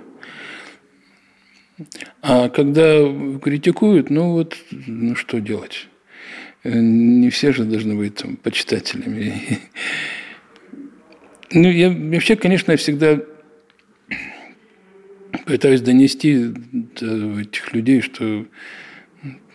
А 2.21 2.49
когда 2.49 2.99
критикуют, 3.41 4.09
ну 4.09 4.33
вот, 4.33 4.57
ну 4.69 5.15
что 5.15 5.39
делать? 5.39 5.87
Э, 6.63 6.77
не 6.77 7.29
все 7.29 7.51
же 7.53 7.63
должны 7.63 7.95
быть 7.95 8.15
там 8.15 8.35
почитателями. 8.35 9.59
Ну, 11.53 11.69
я 11.69 11.89
вообще, 11.89 12.35
конечно, 12.35 12.75
всегда 12.77 13.19
пытаюсь 15.45 15.81
донести 15.81 16.45
до 16.45 17.39
этих 17.41 17.73
людей, 17.73 18.01
что, 18.01 18.45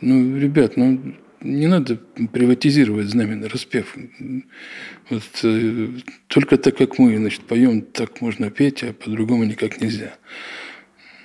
ну, 0.01 0.37
ребят, 0.39 0.77
ну, 0.77 1.15
не 1.41 1.67
надо 1.67 1.97
приватизировать 2.33 3.09
знаменный 3.09 3.49
распев. 3.49 3.95
Вот, 5.11 5.23
э, 5.43 5.89
только 6.27 6.57
так, 6.59 6.77
как 6.77 6.99
мы 6.99 7.17
значит, 7.17 7.43
поем, 7.43 7.83
так 7.83 8.21
можно 8.21 8.51
петь, 8.51 8.83
а 8.83 8.93
по-другому 8.93 9.45
никак 9.45 9.81
нельзя. 9.81 10.15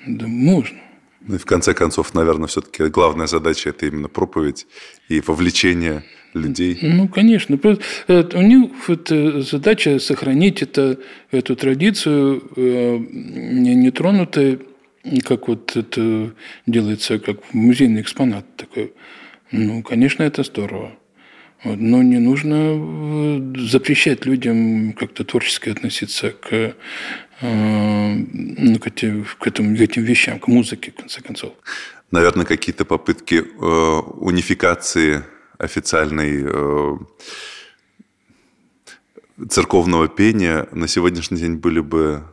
Да 0.05 0.27
можно. 0.27 0.77
Ну 1.21 1.35
и 1.35 1.37
в 1.37 1.45
конце 1.45 1.73
концов, 1.73 2.13
наверное, 2.13 2.47
все-таки 2.47 2.85
главная 2.85 3.27
задача 3.27 3.69
это 3.69 3.85
именно 3.85 4.09
проповедь 4.09 4.67
и 5.07 5.21
вовлечение 5.21 6.03
людей. 6.33 6.77
Ну, 6.81 7.07
конечно. 7.07 7.59
Э, 8.07 8.23
у 8.33 8.41
них 8.41 8.71
э, 8.87 9.41
задача 9.41 9.99
сохранить 9.99 10.61
это, 10.61 10.97
эту 11.31 11.55
традицию 11.55 12.43
нетронутой, 12.55 14.59
как 15.23 15.47
вот 15.47 15.75
это 15.75 16.31
делается, 16.65 17.19
как 17.19 17.53
музейный 17.53 18.01
экспонат 18.01 18.45
такой. 18.55 18.93
Ну, 19.51 19.83
конечно, 19.83 20.23
это 20.23 20.43
здорово. 20.43 20.93
Но 21.63 22.01
не 22.01 22.17
нужно 22.17 22.55
э, 22.55 23.53
запрещать 23.69 24.25
людям 24.25 24.93
как-то 24.93 25.23
творчески 25.23 25.69
относиться 25.69 26.31
к, 26.31 26.75
э, 27.41 27.41
ну, 27.41 28.79
к, 28.79 28.87
этим, 28.87 29.27
к, 29.39 29.47
этим, 29.47 29.77
к 29.77 29.81
этим 29.81 30.03
вещам, 30.03 30.39
к 30.39 30.47
музыке, 30.47 30.91
в 30.91 30.95
конце 30.95 31.21
концов. 31.21 31.53
Наверное, 32.09 32.45
какие-то 32.45 32.83
попытки 32.83 33.35
э, 33.35 33.99
унификации 34.17 35.23
официальной 35.61 36.43
э, 36.43 36.97
церковного 39.49 40.07
пения 40.07 40.67
на 40.71 40.87
сегодняшний 40.87 41.37
день 41.37 41.55
были 41.55 41.79
бы 41.79 42.23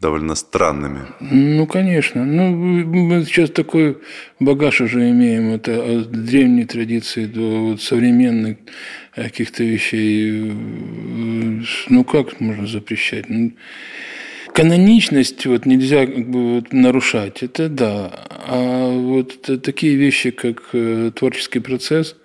довольно 0.00 0.34
странными. 0.34 1.00
Ну, 1.20 1.66
конечно. 1.66 2.24
Ну, 2.24 2.50
мы 2.50 3.24
сейчас 3.24 3.50
такой 3.50 3.98
багаж 4.40 4.80
уже 4.80 5.10
имеем. 5.10 5.52
Это 5.52 5.72
от 5.72 6.10
древней 6.10 6.64
традиции 6.64 7.26
до 7.26 7.70
вот 7.70 7.82
современных 7.82 8.56
каких-то 9.14 9.62
вещей. 9.62 10.52
Ну, 11.90 12.04
как 12.04 12.40
можно 12.40 12.66
запрещать? 12.66 13.28
Ну, 13.28 13.52
каноничность 14.54 15.46
вот 15.46 15.66
нельзя 15.66 16.06
как 16.06 16.30
бы 16.30 16.54
вот 16.54 16.72
нарушать, 16.72 17.42
это 17.42 17.68
да. 17.68 18.10
А 18.46 18.90
вот 18.90 19.62
такие 19.62 19.96
вещи, 19.96 20.30
как 20.30 20.62
э, 20.72 21.10
творческий 21.14 21.60
процесс, 21.60 22.16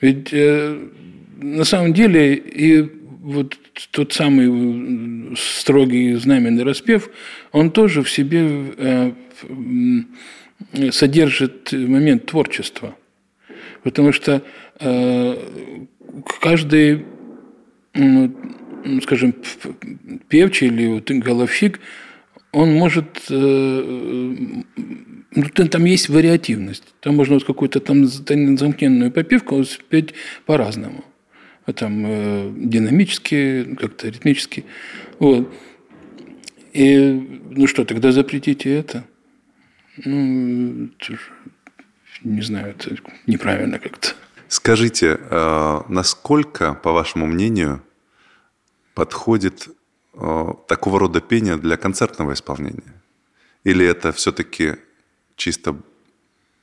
ведь 0.00 0.32
э, 0.32 0.78
на 1.42 1.64
самом 1.64 1.92
деле 1.92 2.34
и 2.34 2.82
вот 3.22 3.58
тот 3.90 4.12
самый 4.12 5.36
строгий 5.36 6.14
знаменный 6.14 6.64
распев, 6.64 7.10
он 7.52 7.70
тоже 7.70 8.02
в 8.02 8.10
себе 8.10 8.72
э, 8.76 9.12
содержит 10.90 11.72
момент 11.72 12.26
творчества. 12.26 12.96
Потому 13.82 14.12
что 14.12 14.42
э, 14.78 15.36
каждый, 16.40 17.04
ну, 17.94 18.34
скажем, 19.02 19.34
певчий 20.28 20.68
или 20.68 20.86
вот 20.86 21.10
головщик, 21.10 21.80
он 22.52 22.74
может, 22.74 23.26
э, 23.30 24.62
ну, 25.34 25.68
там 25.68 25.84
есть 25.84 26.08
вариативность. 26.08 26.84
Там 27.00 27.16
можно 27.16 27.34
вот 27.34 27.44
какую-то 27.44 27.80
там 27.80 28.06
замкненную 28.06 29.12
попевку 29.12 29.62
спеть 29.64 30.14
по-разному. 30.46 31.04
А 31.66 31.72
там 31.72 32.04
э, 32.06 32.52
динамически, 32.56 33.76
как-то 33.80 34.08
ритмически. 34.08 34.64
Вот. 35.18 35.52
И 36.72 37.42
ну 37.50 37.66
что, 37.66 37.84
тогда 37.84 38.10
запретите 38.12 38.74
это? 38.74 39.04
Ну, 40.04 40.90
не 42.22 42.42
знаю, 42.42 42.70
это 42.70 42.96
неправильно 43.26 43.78
как-то. 43.78 44.14
Скажите, 44.48 45.18
э, 45.20 45.80
насколько, 45.88 46.74
по 46.74 46.92
вашему 46.92 47.26
мнению, 47.26 47.82
подходит 48.94 49.68
такого 50.12 50.98
рода 50.98 51.20
пение 51.20 51.56
для 51.56 51.76
концертного 51.76 52.32
исполнения? 52.32 53.02
Или 53.64 53.86
это 53.86 54.12
все-таки 54.12 54.76
чисто 55.36 55.76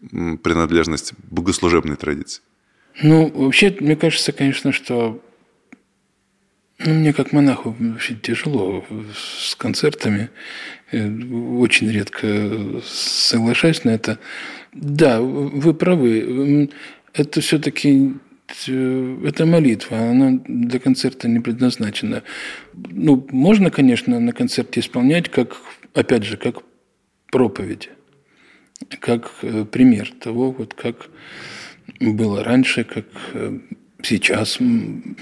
принадлежность 0.01 1.13
богослужебной 1.29 1.95
традиции? 1.95 2.41
Ну, 3.01 3.29
вообще, 3.29 3.75
мне 3.79 3.95
кажется, 3.95 4.31
конечно, 4.31 4.71
что 4.71 5.21
ну, 6.79 6.93
мне 6.93 7.11
как 7.11 7.31
монаху 7.31 7.75
вообще 7.79 8.15
тяжело 8.15 8.85
с 9.15 9.55
концертами. 9.55 10.29
Я 10.91 11.07
очень 11.59 11.91
редко 11.91 12.81
соглашаюсь 12.85 13.83
на 13.83 13.91
это. 13.91 14.19
Да, 14.73 15.19
вы 15.19 15.73
правы. 15.73 16.69
Это 17.13 17.41
все-таки 17.41 18.13
это 18.47 19.45
молитва, 19.45 19.97
она 19.97 20.39
для 20.47 20.79
концерта 20.79 21.27
не 21.27 21.39
предназначена. 21.39 22.23
Ну, 22.73 23.27
можно, 23.31 23.71
конечно, 23.71 24.19
на 24.19 24.31
концерте 24.31 24.79
исполнять, 24.79 25.29
как, 25.29 25.57
опять 25.93 26.23
же, 26.23 26.37
как 26.37 26.63
проповедь, 27.31 27.89
как 28.99 29.31
э, 29.41 29.65
пример 29.65 30.11
того, 30.19 30.51
вот 30.51 30.73
как 30.73 31.09
было 31.99 32.43
раньше, 32.43 32.83
как 32.83 33.05
э, 33.33 33.59
сейчас. 34.01 34.57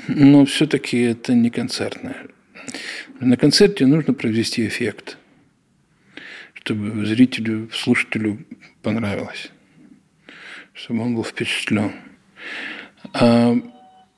Но 0.07 0.45
все-таки 0.45 0.99
это 0.99 1.33
не 1.33 1.49
концертное. 1.49 2.27
На 3.19 3.37
концерте 3.37 3.85
нужно 3.87 4.13
произвести 4.13 4.67
эффект, 4.67 5.17
чтобы 6.53 7.05
зрителю, 7.05 7.69
слушателю 7.71 8.45
понравилось, 8.81 9.51
чтобы 10.73 11.01
он 11.03 11.15
был 11.15 11.23
впечатлен. 11.23 11.91
А 13.17 13.55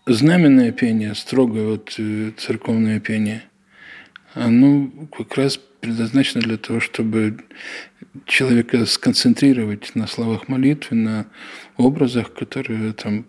знаменное 0.07 0.71
пение, 0.71 1.13
строгое 1.13 1.67
вот 1.67 1.93
э, 1.99 2.31
церковное 2.35 2.99
пение, 2.99 3.43
оно 4.33 4.89
как 5.15 5.35
раз 5.35 5.57
предназначено 5.57 6.41
для 6.41 6.57
того, 6.57 6.79
чтобы 6.79 7.37
человека 8.25 8.87
сконцентрировать 8.87 9.93
на 9.93 10.07
словах 10.07 10.47
молитвы, 10.47 10.97
на 10.97 11.27
образах, 11.77 12.33
которые 12.33 12.93
там 12.93 13.27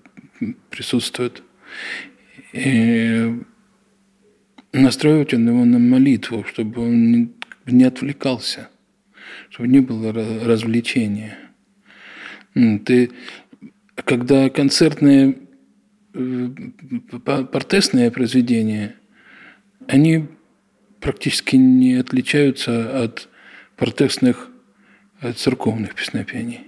присутствуют. 0.70 1.42
И 2.54 3.38
настроивать 4.72 5.32
его 5.32 5.66
на 5.66 5.78
молитву, 5.78 6.46
чтобы 6.48 6.80
он 6.80 7.34
не 7.66 7.84
отвлекался, 7.84 8.70
чтобы 9.50 9.68
не 9.68 9.80
было 9.80 10.14
развлечения. 10.14 11.36
Ты, 12.54 13.10
когда 14.06 14.48
концертные 14.48 15.47
портесные 17.24 18.10
произведения, 18.10 18.96
они 19.86 20.28
практически 21.00 21.56
не 21.56 21.94
отличаются 21.94 23.02
от 23.02 23.28
протестных 23.76 24.50
от 25.20 25.38
церковных 25.38 25.94
песнопений. 25.94 26.66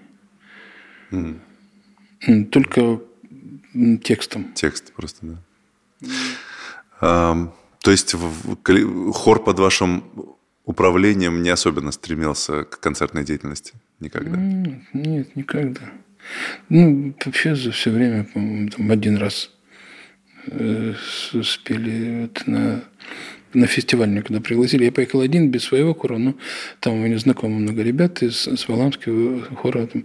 Mm. 1.10 2.44
Только 2.46 3.00
текстом. 4.02 4.52
Текст 4.54 4.92
просто, 4.92 5.26
да. 5.26 5.42
Mm. 6.02 6.08
А, 7.00 7.52
то 7.80 7.90
есть 7.90 8.14
хор 9.14 9.42
под 9.42 9.58
вашим 9.58 10.04
управлением 10.64 11.42
не 11.42 11.50
особенно 11.50 11.92
стремился 11.92 12.64
к 12.64 12.80
концертной 12.80 13.24
деятельности? 13.24 13.74
Никогда? 14.00 14.36
Нет, 14.36 14.82
нет 14.92 15.36
никогда. 15.36 15.82
Ну, 16.68 17.14
вообще 17.24 17.54
за 17.54 17.72
все 17.72 17.90
время, 17.90 18.24
по-моему, 18.24 18.68
там 18.68 18.90
один 18.90 19.16
раз 19.16 19.50
э, 20.46 20.94
спели 21.42 22.22
вот 22.22 22.46
на 22.46 22.82
на 23.52 23.66
фестиваль 23.66 24.22
когда 24.22 24.40
пригласили, 24.40 24.84
я 24.84 24.92
поехал 24.92 25.20
один, 25.20 25.50
без 25.50 25.64
своего 25.64 25.94
хора, 25.94 26.18
но 26.18 26.34
там 26.80 26.94
у 26.94 27.04
меня 27.04 27.18
знакомы 27.18 27.58
много 27.58 27.82
ребят 27.82 28.22
из, 28.22 28.46
из 28.46 28.68
Валамского 28.68 29.42
хора. 29.56 29.86
Там, 29.86 30.04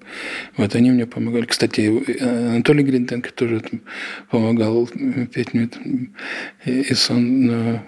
вот 0.58 0.76
они 0.76 0.92
мне 0.92 1.06
помогали. 1.06 1.46
Кстати, 1.46 2.24
Анатолий 2.24 2.84
Гринтенко 2.84 3.32
тоже 3.32 3.60
там, 3.60 3.82
помогал 4.30 4.88
петь 5.32 5.54
мне 5.54 5.70
и 6.66 6.94
сон 6.94 7.46
на 7.46 7.84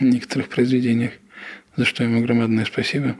некоторых 0.00 0.48
произведениях, 0.48 1.12
за 1.76 1.84
что 1.84 2.02
ему 2.02 2.20
громадное 2.22 2.64
спасибо. 2.64 3.16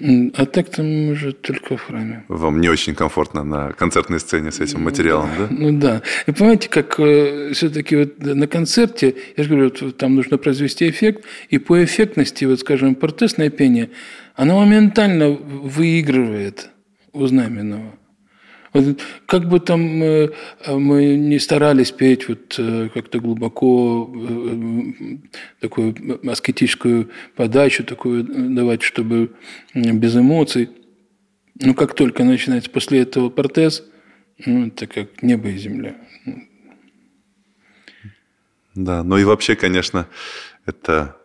А 0.00 0.46
так 0.46 0.70
там 0.70 1.10
уже 1.10 1.32
только 1.32 1.76
в 1.76 1.82
храме. 1.82 2.24
Вам 2.28 2.60
не 2.60 2.68
очень 2.68 2.96
комфортно 2.96 3.44
на 3.44 3.72
концертной 3.72 4.18
сцене 4.18 4.50
с 4.50 4.58
этим 4.58 4.82
материалом, 4.82 5.30
да? 5.38 5.48
Ну 5.50 5.78
да. 5.78 6.02
И 6.26 6.32
понимаете, 6.32 6.68
как 6.68 6.98
э, 6.98 7.52
все-таки 7.52 7.96
вот 7.96 8.18
на 8.18 8.48
концерте, 8.48 9.14
я 9.36 9.44
же 9.44 9.50
говорю, 9.50 9.72
вот, 9.80 9.96
там 9.96 10.16
нужно 10.16 10.36
произвести 10.36 10.88
эффект, 10.88 11.24
и 11.48 11.58
по 11.58 11.82
эффектности, 11.84 12.44
вот 12.44 12.58
скажем, 12.60 12.96
протестное 12.96 13.50
пение, 13.50 13.90
оно 14.34 14.58
моментально 14.58 15.30
выигрывает 15.30 16.70
у 17.12 17.24
знаменного. 17.26 17.94
Как 19.26 19.48
бы 19.48 19.60
там 19.60 19.80
мы, 19.80 20.32
мы 20.66 21.16
не 21.16 21.38
старались 21.38 21.92
петь 21.92 22.28
вот 22.28 22.56
э, 22.58 22.88
как-то 22.92 23.20
глубоко 23.20 24.10
э, 24.12 25.18
такую 25.60 25.94
аскетическую 26.28 27.10
подачу 27.36 27.84
такую 27.84 28.24
давать, 28.24 28.82
чтобы 28.82 29.30
без 29.74 30.16
эмоций. 30.16 30.70
Но 31.60 31.74
как 31.74 31.94
только 31.94 32.24
начинается 32.24 32.68
после 32.68 33.00
этого 33.00 33.30
протез, 33.30 33.84
ну, 34.44 34.66
это 34.66 34.88
как 34.88 35.22
небо 35.22 35.50
и 35.50 35.56
земля. 35.56 35.96
Да, 38.74 39.04
ну 39.04 39.18
и 39.18 39.24
вообще, 39.24 39.54
конечно, 39.54 40.08
это 40.66 41.16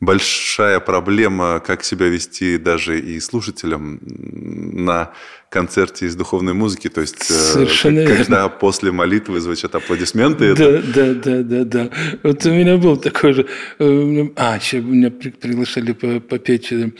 большая 0.00 0.80
проблема, 0.80 1.60
как 1.64 1.84
себя 1.84 2.06
вести 2.06 2.58
даже 2.58 3.00
и 3.00 3.20
слушателям 3.20 4.00
на 4.02 5.12
концерте 5.50 6.06
из 6.06 6.14
духовной 6.14 6.52
музыки, 6.52 6.88
то 6.88 7.00
есть 7.00 7.30
э, 7.30 7.34
Совершенно 7.34 8.04
когда 8.04 8.42
верно. 8.42 8.48
после 8.48 8.92
молитвы 8.92 9.40
звучат 9.40 9.74
аплодисменты. 9.74 10.54
Да, 10.54 10.64
это... 10.64 10.92
да, 10.92 11.14
да, 11.14 11.42
да, 11.42 11.64
да. 11.64 11.90
Вот 12.22 12.44
у 12.46 12.50
меня 12.50 12.76
был 12.76 12.96
такой 12.96 13.32
же... 13.32 13.46
Э, 13.78 14.28
а, 14.36 14.56
еще 14.56 14.80
меня 14.80 15.10
приглашали 15.10 15.92
попеть 15.92 16.72
э, 16.72 16.90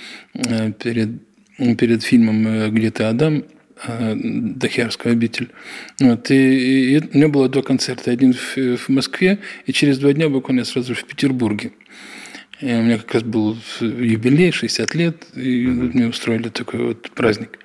перед, 0.73 1.11
перед 1.77 2.03
фильмом 2.03 2.71
«Где 2.75 2.91
ты, 2.91 3.05
Адам?» 3.05 3.45
Дахиарская 3.87 5.13
обитель. 5.13 5.51
Вот, 6.01 6.33
и, 6.33 6.97
и 6.97 6.99
у 6.99 7.17
меня 7.17 7.29
было 7.29 7.49
два 7.49 7.63
концерта. 7.63 8.11
Один 8.11 8.33
в, 8.33 8.57
в 8.77 8.89
Москве, 8.89 9.39
и 9.67 9.73
через 9.73 9.99
два 9.99 10.13
дня 10.13 10.29
буквально 10.29 10.65
сразу 10.65 10.95
в 10.95 11.05
Петербурге. 11.05 11.71
И 12.61 12.67
у 12.67 12.83
меня 12.83 12.99
как 12.99 13.15
раз 13.15 13.23
был 13.23 13.57
юбилей, 13.81 14.51
60 14.51 14.95
лет, 14.95 15.27
и 15.37 15.67
mm-hmm. 15.67 15.93
мне 15.95 16.09
устроили 16.09 16.49
такой 16.49 16.89
вот 16.89 17.11
праздник. 17.11 17.59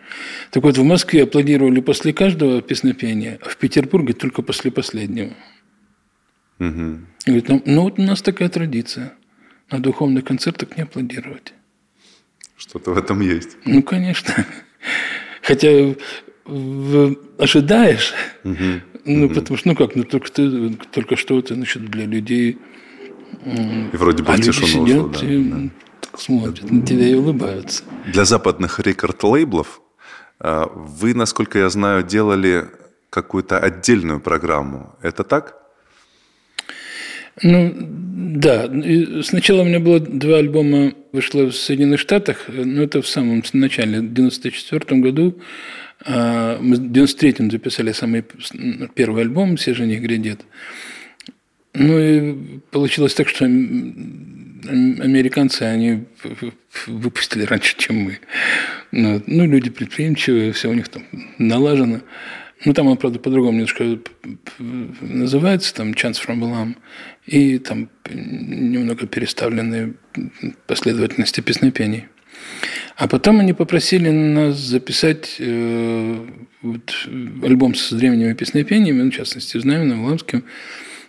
Так 0.52 0.64
вот, 0.64 0.78
в 0.78 0.84
Москве 0.84 1.24
аплодировали 1.24 1.80
после 1.80 2.14
каждого 2.14 2.62
песнопения, 2.62 3.40
а 3.42 3.50
в 3.50 3.58
Петербурге 3.58 4.14
только 4.14 4.44
после 4.44 4.70
последнего. 4.72 5.34
Угу. 6.60 7.00
Говорит, 7.26 7.50
ну, 7.50 7.62
ну 7.66 7.82
вот 7.82 8.00
у 8.00 8.02
нас 8.04 8.22
такая 8.22 8.50
традиция. 8.50 9.14
На 9.72 9.80
духовных 9.80 10.24
концертах 10.26 10.78
не 10.78 10.84
аплодировать. 10.84 11.54
Что-то 12.56 12.92
в 12.92 12.98
этом 12.98 13.22
есть. 13.22 13.58
Ну, 13.66 13.82
конечно. 13.82 14.46
Хотя 15.42 15.96
в, 16.46 17.16
ожидаешь, 17.38 18.14
угу. 18.44 18.82
ну, 19.06 19.26
угу. 19.26 19.36
потому 19.36 19.58
что, 19.58 19.70
ну 19.70 19.76
как, 19.76 19.96
ну 19.96 20.04
только, 20.04 20.32
ты, 20.32 20.76
только 20.92 21.16
что 21.16 21.40
это, 21.40 21.56
значит, 21.56 21.86
для 21.86 22.06
людей 22.06 22.60
и 23.46 23.98
вроде 23.98 24.24
бы 24.24 24.32
а 24.32 24.38
тишину 24.38 24.86
люди 24.86 24.92
сидят 24.92 25.12
да, 25.12 25.28
и 25.28 25.44
да. 25.44 26.18
смотрят 26.18 26.72
на 26.72 26.86
тебя 26.86 27.08
и 27.08 27.14
улыбаются. 27.14 27.84
Для 28.06 28.26
западных 28.26 28.80
рекорд-лейблов 28.80 29.82
а, 30.40 30.70
вы, 30.74 31.14
насколько 31.14 31.60
я 31.60 31.70
знаю, 31.70 32.04
делали 32.04 32.66
какую-то 33.10 33.60
отдельную 33.60 34.20
программу. 34.20 34.96
Это 35.02 35.24
так? 35.24 35.56
Ну, 37.42 37.74
да. 37.76 38.70
Сначала 39.24 39.62
у 39.62 39.66
меня 39.66 39.80
было 39.80 40.00
два 40.00 40.38
альбома, 40.38 40.94
вышло 41.12 41.46
в 41.46 41.56
Соединенных 41.56 42.00
Штатах, 42.00 42.46
но 42.48 42.84
это 42.84 43.02
в 43.02 43.08
самом 43.08 43.44
начале, 43.54 44.02
в 44.02 44.14
94 44.14 45.02
году. 45.02 45.40
А, 46.06 46.60
мы 46.60 46.76
в 46.76 46.92
93-м 46.92 47.50
записали 47.50 47.92
самый 47.92 48.26
первый 48.94 49.24
альбом 49.24 49.56
«Все 49.56 49.74
же 49.74 49.86
не 49.86 49.98
грядет». 49.98 50.42
Ну 51.74 52.00
и 52.00 52.60
получилось 52.72 53.16
так, 53.16 53.30
что 53.30 53.46
американцы, 53.46 55.64
они 55.64 56.06
выпустили 56.88 57.44
раньше, 57.44 57.76
чем 57.78 57.98
мы. 57.98 58.20
Ну, 58.92 59.22
ну, 59.26 59.46
люди 59.46 59.70
предприимчивые, 59.70 60.52
все 60.52 60.70
у 60.70 60.74
них 60.74 60.88
там 60.88 61.04
налажено. 61.38 62.02
Ну, 62.66 62.74
там 62.74 62.88
он, 62.88 62.98
правда, 62.98 63.20
по-другому 63.20 63.58
немножко 63.58 64.00
называется, 65.02 65.74
там 65.74 65.92
«Chance 65.92 66.26
from 66.26 66.40
Balam», 66.40 66.76
и 67.26 67.58
там 67.58 67.90
немного 68.10 69.06
переставленные 69.06 69.94
последовательности 70.68 71.42
песнопений. 71.42 72.06
А 72.96 73.08
потом 73.08 73.40
они 73.40 73.54
попросили 73.54 74.10
нас 74.10 74.58
записать 74.58 75.38
э, 75.40 76.26
вот, 76.62 77.08
альбом 77.44 77.76
с 77.76 77.92
древними 77.92 78.34
песнопениями, 78.34 79.02
ну, 79.02 79.12
в 79.12 79.16
частности, 79.16 79.58
Знаменным, 79.58 80.06
Ламским, 80.06 80.44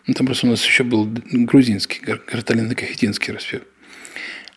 ну, 0.06 0.14
там 0.14 0.26
просто 0.26 0.46
у 0.46 0.50
нас 0.50 0.64
еще 0.64 0.84
был 0.84 1.08
грузинский, 1.32 2.00
карталино-кахетинский 2.00 3.32
распев. 3.32 3.62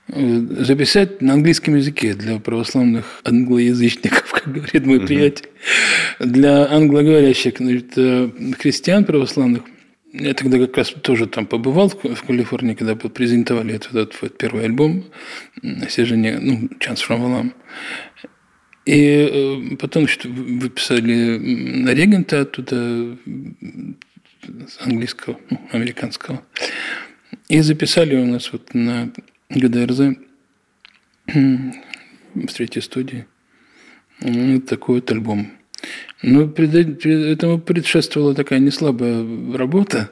Э, 0.10 0.40
записать 0.60 1.22
на 1.22 1.34
английском 1.34 1.76
языке 1.76 2.14
для 2.14 2.40
православных 2.40 3.22
англоязычников, 3.24 4.32
как 4.32 4.52
говорит 4.52 4.86
мой 4.86 5.00
приятель, 5.00 5.50
для 6.20 6.70
англоговорящих 6.70 7.58
значит, 7.58 7.94
э, 7.98 8.30
христиан 8.60 9.06
православных. 9.06 9.64
Я 10.14 10.34
тогда 10.34 10.58
как 10.58 10.76
раз 10.78 10.90
тоже 11.02 11.28
там 11.28 11.46
побывал 11.46 11.90
в 11.90 12.24
Калифорнии, 12.26 12.74
когда 12.74 12.96
презентовали 12.96 13.76
этот, 13.76 13.92
этот, 13.94 14.16
этот 14.16 14.38
первый 14.38 14.64
альбом 14.64 15.06
«Сижение», 15.90 16.40
ну, 16.40 16.70
«Chance 16.80 17.02
from 17.08 17.22
Alam». 17.22 17.52
И 18.86 19.30
э, 19.30 19.76
потом 19.76 20.04
значит, 20.04 20.26
выписали 20.26 21.38
на 21.84 21.94
регента 21.94 22.42
оттуда 22.42 23.18
английского, 24.80 25.40
ну, 25.50 25.62
американского. 25.72 26.44
И 27.50 27.62
записали 27.62 28.16
у 28.16 28.26
нас 28.26 28.52
вот 28.52 28.74
на 28.74 29.12
ГДРЗ 29.50 30.18
в 31.28 32.54
третьей 32.54 32.82
студии 32.82 33.26
такой 34.68 34.96
вот 34.96 35.12
альбом. 35.12 35.52
Но 36.24 36.48
пред, 36.48 37.06
этому 37.06 37.60
предшествовала 37.60 38.34
такая 38.34 38.60
неслабая 38.60 39.24
работа, 39.56 40.12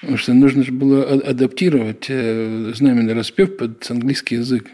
потому 0.00 0.18
что 0.18 0.34
нужно 0.34 0.64
же 0.64 0.72
было 0.72 1.04
адаптировать 1.04 2.06
э, 2.08 2.72
знаменный 2.74 3.14
распев 3.14 3.56
под 3.56 3.88
английский 3.90 4.36
язык. 4.36 4.66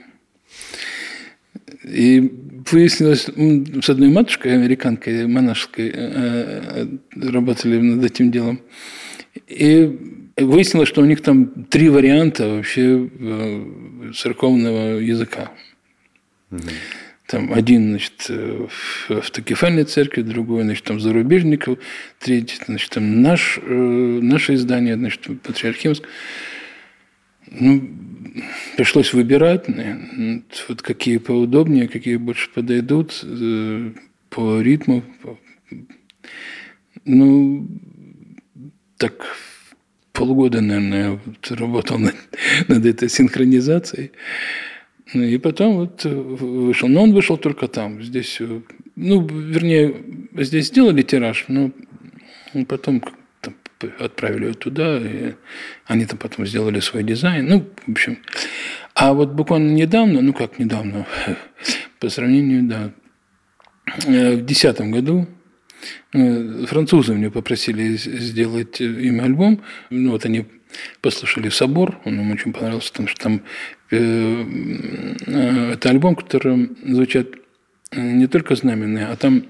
И 1.84 2.32
выяснилось, 2.70 3.26
с 3.26 3.90
одной 3.90 4.08
матушкой, 4.08 4.54
американкой, 4.54 5.26
монашеской, 5.26 5.90
э, 5.94 6.62
э, 7.14 7.30
работали 7.30 7.78
над 7.78 8.04
этим 8.04 8.30
делом. 8.30 8.60
И 9.46 10.30
выяснилось, 10.36 10.88
что 10.88 11.02
у 11.02 11.04
них 11.04 11.20
там 11.20 11.64
три 11.64 11.88
варианта 11.88 12.48
вообще 12.48 13.08
э, 13.18 14.12
церковного 14.14 14.98
языка. 14.98 15.50
Угу. 16.50 16.60
Там 17.26 17.52
один, 17.52 17.90
значит, 17.90 18.28
в 18.28 19.10
автокефальной 19.10 19.84
церкви, 19.84 20.22
другой, 20.22 20.62
значит, 20.62 20.84
там 20.84 21.00
зарубежников, 21.00 21.78
третий, 22.18 22.56
значит, 22.66 22.90
там 22.90 23.22
наш, 23.22 23.58
наше 23.66 24.54
издание, 24.54 24.96
значит, 24.96 25.22
патриархимское. 25.42 26.08
Ну, 27.60 27.88
пришлось 28.76 29.12
выбирать, 29.12 29.66
вот 30.68 30.82
какие 30.82 31.18
поудобнее, 31.18 31.88
какие 31.88 32.16
больше 32.16 32.50
подойдут 32.50 33.20
э, 33.22 33.92
по 34.30 34.60
ритму. 34.60 35.02
Ну, 37.04 37.68
так 38.96 39.36
полгода, 40.12 40.60
наверное, 40.60 41.20
вот 41.24 41.50
работал 41.50 41.98
над, 41.98 42.14
над 42.68 42.86
этой 42.86 43.08
синхронизацией. 43.08 44.12
Ну, 45.12 45.22
и 45.22 45.38
потом 45.38 45.76
вот 45.76 46.04
вышел. 46.04 46.88
Но 46.88 47.02
он 47.02 47.12
вышел 47.12 47.36
только 47.36 47.68
там. 47.68 48.02
Здесь, 48.02 48.38
э, 48.40 48.60
ну, 48.96 49.26
вернее, 49.26 49.94
здесь 50.38 50.68
сделали 50.68 51.02
тираж, 51.02 51.44
но 51.48 51.70
потом 52.66 53.02
отправили 53.98 54.46
ее 54.46 54.54
туда, 54.54 54.98
и 54.98 55.34
они 55.86 56.06
там 56.06 56.18
потом 56.18 56.46
сделали 56.46 56.80
свой 56.80 57.02
дизайн. 57.02 57.46
Ну, 57.46 57.70
в 57.86 57.92
общем. 57.92 58.18
А 58.94 59.12
вот 59.12 59.32
буквально 59.32 59.72
недавно, 59.72 60.20
ну 60.20 60.32
как 60.32 60.58
недавно, 60.58 61.06
по 62.00 62.08
сравнению, 62.08 62.64
да, 62.64 62.92
э, 64.06 64.36
в 64.36 64.44
2010 64.44 64.80
году 64.90 65.26
э, 66.12 66.66
французы 66.66 67.14
мне 67.14 67.30
попросили 67.30 67.96
сделать 67.96 68.80
им 68.80 69.20
альбом. 69.20 69.62
Ну, 69.90 70.12
вот 70.12 70.24
они 70.24 70.46
послушали 71.00 71.48
«Собор», 71.48 72.00
он 72.04 72.16
нам 72.16 72.30
очень 72.32 72.52
понравился, 72.52 72.90
потому 72.90 73.08
что 73.08 73.20
там 73.20 73.42
э, 73.90 74.44
э, 75.26 75.72
это 75.72 75.90
альбом, 75.90 76.14
в 76.14 76.20
котором 76.20 76.76
звучат 76.84 77.28
не 77.92 78.26
только 78.26 78.56
знаменные, 78.56 79.06
а 79.06 79.16
там 79.16 79.44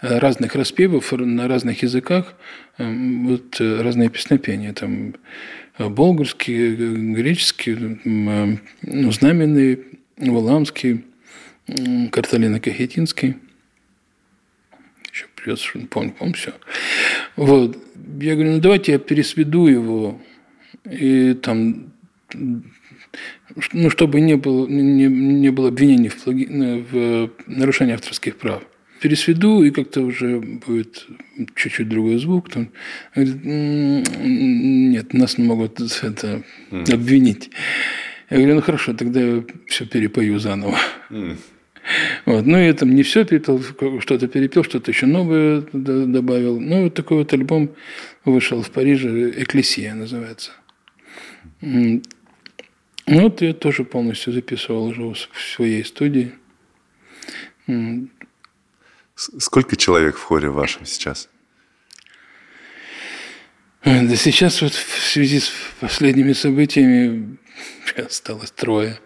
разных 0.00 0.54
распевов 0.54 1.10
на 1.12 1.48
разных 1.48 1.82
языках, 1.82 2.34
вот 2.78 3.60
разные 3.60 4.08
песнопения, 4.08 4.72
там 4.72 5.14
болгарский, 5.78 6.74
греческий, 7.14 7.98
ну, 8.04 9.12
знаменный, 9.12 9.78
валамский, 10.16 11.04
карталино-кахетинский– 11.66 13.36
еще 15.18 15.26
придется, 15.34 15.64
что 15.64 15.80
помню, 15.80 16.14
помню 16.16 16.34
все. 16.34 16.52
Вот. 17.36 17.76
Я 18.20 18.34
говорю, 18.34 18.52
ну 18.52 18.60
давайте 18.60 18.92
я 18.92 18.98
пересведу 18.98 19.66
его, 19.66 20.20
и 20.88 21.34
там, 21.34 21.92
ну, 22.32 23.90
чтобы 23.90 24.20
не 24.20 24.36
было, 24.36 24.66
не, 24.66 25.06
не 25.06 25.50
было 25.50 25.68
обвинений 25.68 26.08
в, 26.08 26.22
плаги, 26.22 26.46
в 26.46 27.30
нарушении 27.46 27.94
авторских 27.94 28.36
прав. 28.36 28.62
Пересведу, 29.00 29.62
и 29.62 29.70
как-то 29.70 30.02
уже 30.02 30.40
будет 30.40 31.06
чуть-чуть 31.54 31.88
другой 31.88 32.18
звук. 32.18 32.50
Там. 32.50 32.70
Нет, 33.14 35.14
нас 35.14 35.38
могут 35.38 35.80
это, 35.80 36.42
обвинить. 36.70 37.50
Я 38.30 38.36
говорю, 38.36 38.56
ну 38.56 38.62
хорошо, 38.62 38.94
тогда 38.94 39.20
я 39.20 39.44
все 39.66 39.86
перепою 39.86 40.38
заново. 40.38 40.76
Mm. 41.10 41.36
Вот. 42.26 42.46
Ну, 42.46 42.58
и 42.58 42.72
там 42.72 42.94
не 42.94 43.02
все 43.02 43.24
перепел, 43.24 43.62
что-то 44.00 44.28
перепел, 44.28 44.64
что-то 44.64 44.90
еще 44.90 45.06
новое 45.06 45.62
добавил. 45.72 46.60
Ну, 46.60 46.84
вот 46.84 46.94
такой 46.94 47.18
вот 47.18 47.32
альбом 47.32 47.70
вышел 48.24 48.62
в 48.62 48.70
Париже, 48.70 49.32
«Экклесия» 49.36 49.94
называется. 49.94 50.52
Ну, 51.60 52.02
вот 53.06 53.40
я 53.40 53.54
тоже 53.54 53.84
полностью 53.84 54.32
записывал 54.32 54.88
уже 54.88 55.02
в 55.02 55.16
своей 55.54 55.84
студии. 55.84 56.32
Сколько 59.18 59.74
человек 59.74 60.16
в 60.16 60.22
хоре 60.22 60.48
вашем 60.48 60.86
сейчас? 60.86 61.28
Да 63.84 64.14
сейчас 64.14 64.62
вот 64.62 64.72
в 64.72 65.10
связи 65.10 65.40
с 65.40 65.52
последними 65.80 66.32
событиями 66.32 67.36
осталось 67.96 68.52
трое. 68.52 69.00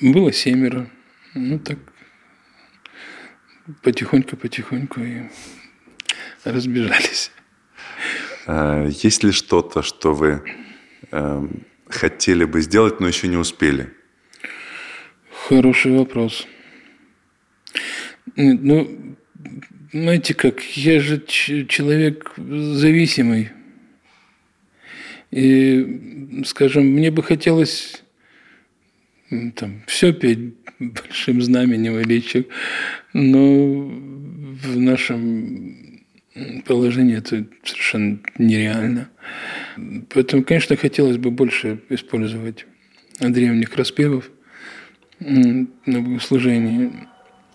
Было 0.00 0.32
семеро. 0.32 0.90
Ну 1.34 1.58
так 1.58 1.78
потихоньку-потихоньку 3.82 5.00
и 5.00 5.28
разбежались. 6.44 7.30
А, 8.46 8.86
есть 8.86 9.22
ли 9.22 9.32
что-то, 9.32 9.82
что 9.82 10.14
вы 10.14 10.42
э, 11.10 11.48
хотели 11.90 12.46
бы 12.46 12.62
сделать, 12.62 13.00
но 13.00 13.08
еще 13.08 13.28
не 13.28 13.36
успели? 13.36 13.92
Хороший 15.48 15.92
вопрос. 15.94 16.46
Ну, 18.40 19.16
знаете 19.92 20.32
как, 20.32 20.62
я 20.76 21.00
же 21.00 21.20
человек 21.26 22.34
зависимый. 22.36 23.50
И, 25.32 26.42
скажем, 26.46 26.86
мне 26.86 27.10
бы 27.10 27.24
хотелось 27.24 28.04
там, 29.56 29.82
все 29.88 30.12
петь 30.12 30.54
большим 30.78 31.42
знаменем 31.42 31.98
или 31.98 32.14
еще, 32.14 32.44
но 33.12 33.74
в 33.82 34.78
нашем 34.78 36.04
положении 36.64 37.18
это 37.18 37.44
совершенно 37.64 38.20
нереально. 38.38 39.10
Поэтому, 40.10 40.44
конечно, 40.44 40.76
хотелось 40.76 41.16
бы 41.16 41.32
больше 41.32 41.80
использовать 41.88 42.66
древних 43.18 43.74
распевов 43.74 44.30
на 45.18 45.66
богослужении. 45.86 46.92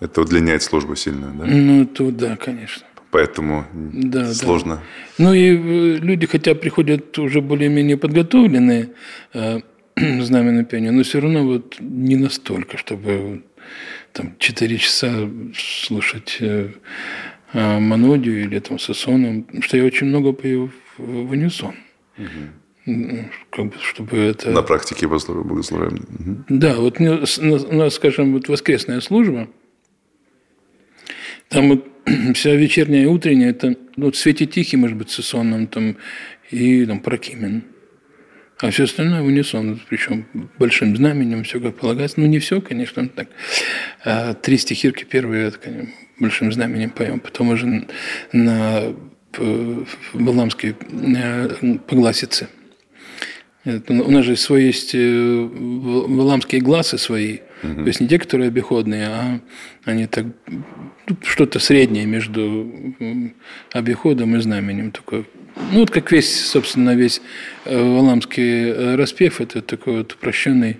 Это 0.03 0.21
удлиняет 0.21 0.61
службу 0.61 0.95
сильно, 0.95 1.33
да? 1.33 1.45
Ну, 1.45 1.85
то 1.85 2.11
да, 2.11 2.35
конечно. 2.35 2.85
Поэтому 3.09 3.65
да, 3.73 4.33
сложно. 4.33 4.75
Да. 4.75 4.81
Ну 5.23 5.33
и 5.33 5.55
э, 5.55 5.97
люди, 5.99 6.27
хотя 6.27 6.55
приходят 6.55 7.17
уже 7.19 7.39
более-менее 7.41 7.95
подготовленные, 7.95 8.89
э, 9.33 9.59
знамя 10.21 10.65
пение, 10.65 10.91
но 10.91 11.03
все 11.03 11.21
равно 11.21 11.45
вот 11.45 11.77
не 11.79 12.17
настолько, 12.17 12.77
чтобы 12.77 13.43
там 14.11 14.35
четыре 14.39 14.77
часа 14.77 15.29
слушать 15.55 16.37
э, 16.41 16.71
э, 17.53 17.79
Монодию 17.79 18.43
или 18.43 18.59
там 18.59 18.79
Сосоном, 18.79 19.47
что 19.61 19.77
я 19.77 19.85
очень 19.85 20.07
много 20.07 20.33
пою 20.33 20.69
в, 20.97 21.03
в 21.03 21.31
унисон. 21.31 21.75
Угу. 22.17 23.29
Как 23.51 23.65
бы, 23.67 23.73
чтобы 23.81 24.17
это... 24.17 24.51
На 24.51 24.63
практике 24.63 25.07
богословия. 25.07 25.91
Угу. 25.91 26.43
Да, 26.49 26.75
вот 26.75 26.99
у 26.99 27.75
нас, 27.75 27.93
скажем, 27.95 28.33
вот 28.33 28.49
воскресная 28.49 28.99
служба, 28.99 29.47
там 31.53 31.69
вот 31.69 31.87
вся 32.33 32.55
вечерняя 32.55 33.03
и 33.03 33.05
утренняя, 33.05 33.51
это 33.51 33.75
ну, 33.95 34.11
в 34.11 34.17
свете 34.17 34.45
тихий, 34.45 34.77
может 34.77 34.97
быть, 34.97 35.09
Сосоном 35.09 35.67
там, 35.67 35.97
и 36.51 36.85
там 36.85 36.99
Прокимен. 36.99 37.63
А 38.59 38.69
все 38.69 38.83
остальное 38.83 39.21
в 39.21 39.25
унисон, 39.25 39.81
причем 39.89 40.25
большим 40.57 40.95
знаменем, 40.95 41.43
все 41.43 41.59
как 41.59 41.75
полагается. 41.75 42.19
Ну, 42.19 42.27
не 42.27 42.39
все, 42.39 42.61
конечно, 42.61 43.07
так. 43.09 43.27
А 44.05 44.33
три 44.33 44.57
стихирки 44.57 45.03
первые, 45.03 45.47
это, 45.47 45.57
конечно, 45.57 45.93
большим 46.19 46.51
знаменем 46.51 46.89
поем. 46.89 47.19
Потом 47.19 47.49
уже 47.49 47.85
на 48.31 48.93
Баламской 50.13 50.75
э, 50.89 51.77
погласице. 51.87 52.47
У 53.65 54.11
нас 54.11 54.25
же 54.25 54.35
свой 54.35 54.65
есть 54.65 54.93
валамские 54.93 56.61
э, 56.61 56.63
глазы 56.63 56.97
свои, 56.97 57.39
угу. 57.63 57.81
то 57.81 57.87
есть 57.87 58.01
не 58.01 58.07
те, 58.07 58.19
которые 58.19 58.47
обиходные, 58.47 59.07
а 59.07 59.39
они 59.85 60.07
так 60.07 60.25
что-то 61.21 61.59
среднее 61.59 62.05
между 62.05 62.95
обиходом 63.71 64.35
и 64.35 64.39
знаменем 64.39 64.91
такое 64.91 65.25
ну, 65.55 65.79
вот 65.79 65.91
как 65.91 66.11
весь, 66.11 66.45
собственно, 66.47 66.95
весь 66.95 67.21
э, 67.65 67.77
валамский 67.77 68.69
э, 68.69 68.95
распев, 68.95 69.41
это 69.41 69.61
такой 69.61 69.97
вот 69.97 70.13
упрощенный, 70.13 70.79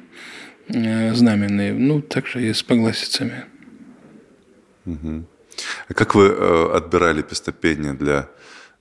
э, 0.68 1.14
знаменный. 1.14 1.72
Ну, 1.72 2.02
также 2.02 2.48
и 2.48 2.54
с 2.54 2.64
погласицами. 2.64 3.46
Угу. 4.86 5.26
А 5.90 5.94
как 5.94 6.16
вы 6.16 6.30
отбирали 6.74 7.22
пестопение 7.22 7.94
для 7.94 8.30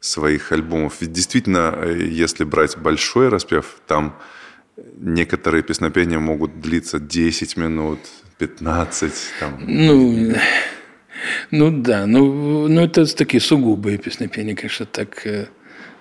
своих 0.00 0.50
альбомов? 0.52 0.96
Ведь 1.00 1.12
действительно, 1.12 1.84
если 1.86 2.44
брать 2.44 2.78
большой 2.78 3.28
распев, 3.28 3.80
там 3.86 4.18
некоторые 4.76 5.62
песнопения 5.62 6.18
могут 6.18 6.60
длиться 6.60 6.98
10 6.98 7.56
минут, 7.56 7.98
15. 8.38 9.12
Там. 9.40 9.64
Ну, 9.66 10.34
ну 11.50 11.70
да, 11.82 12.06
ну, 12.06 12.68
ну 12.68 12.80
это 12.80 13.04
такие 13.16 13.40
сугубые 13.40 13.98
песнопения, 13.98 14.54
конечно, 14.54 14.86
так 14.86 15.26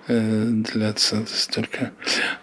Э, 0.08 0.46
длятся 0.46 1.24
столько. 1.26 1.92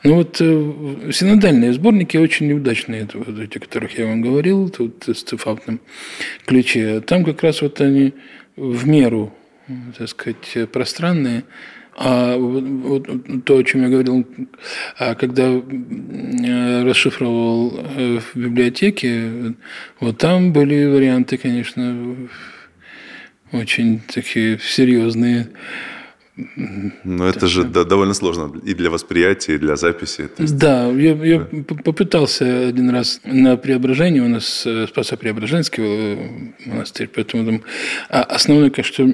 Ну 0.03 0.15
вот 0.15 0.37
э, 0.39 1.11
синодальные 1.11 1.73
сборники 1.73 2.15
очень 2.15 2.47
неудачные, 2.47 3.05
вот 3.13 3.37
эти, 3.37 3.57
о 3.57 3.59
которых 3.59 3.97
я 3.97 4.05
вам 4.05 4.21
говорил, 4.21 4.69
тут 4.69 5.03
с 5.05 5.23
цифавным 5.23 5.81
ключе. 6.45 7.01
Там 7.01 7.25
как 7.25 7.43
раз 7.43 7.61
вот 7.61 7.81
они 7.81 8.13
в 8.55 8.87
меру, 8.87 9.33
так 9.97 10.07
сказать, 10.07 10.71
пространные. 10.71 11.43
А 11.95 12.38
вот, 12.38 13.08
то, 13.45 13.58
о 13.58 13.63
чем 13.63 13.84
я 13.84 13.89
говорил, 13.89 14.25
а 14.97 15.15
когда 15.15 15.49
э, 15.49 16.84
расшифровал 16.84 17.69
в 17.71 18.36
библиотеке, 18.36 19.56
вот 19.99 20.17
там 20.17 20.54
были 20.54 20.86
варианты, 20.86 21.38
конечно, 21.38 22.15
очень 23.52 24.02
такие 24.08 24.60
серьезные. 24.60 25.49
Ну, 27.04 27.25
это 27.25 27.47
же 27.47 27.63
да, 27.63 27.84
довольно 27.84 28.13
сложно 28.13 28.52
и 28.63 28.73
для 28.73 28.89
восприятия, 28.89 29.56
и 29.56 29.58
для 29.58 29.75
записи. 29.75 30.30
Есть... 30.38 30.58
Да, 30.58 30.89
я, 30.89 31.12
я 31.12 31.39
попытался 31.84 32.67
один 32.67 32.89
раз 32.91 33.19
на 33.25 33.58
Преображении, 33.58 34.21
у 34.21 34.30
нас 34.30 34.63
э, 34.65 34.88
Спасо-Преображенский 34.88 35.84
э, 35.84 36.28
монастырь, 36.65 37.10
поэтому 37.13 37.45
там... 37.45 37.62
А 38.10 38.23
основное, 38.23 38.69
конечно, 38.69 39.13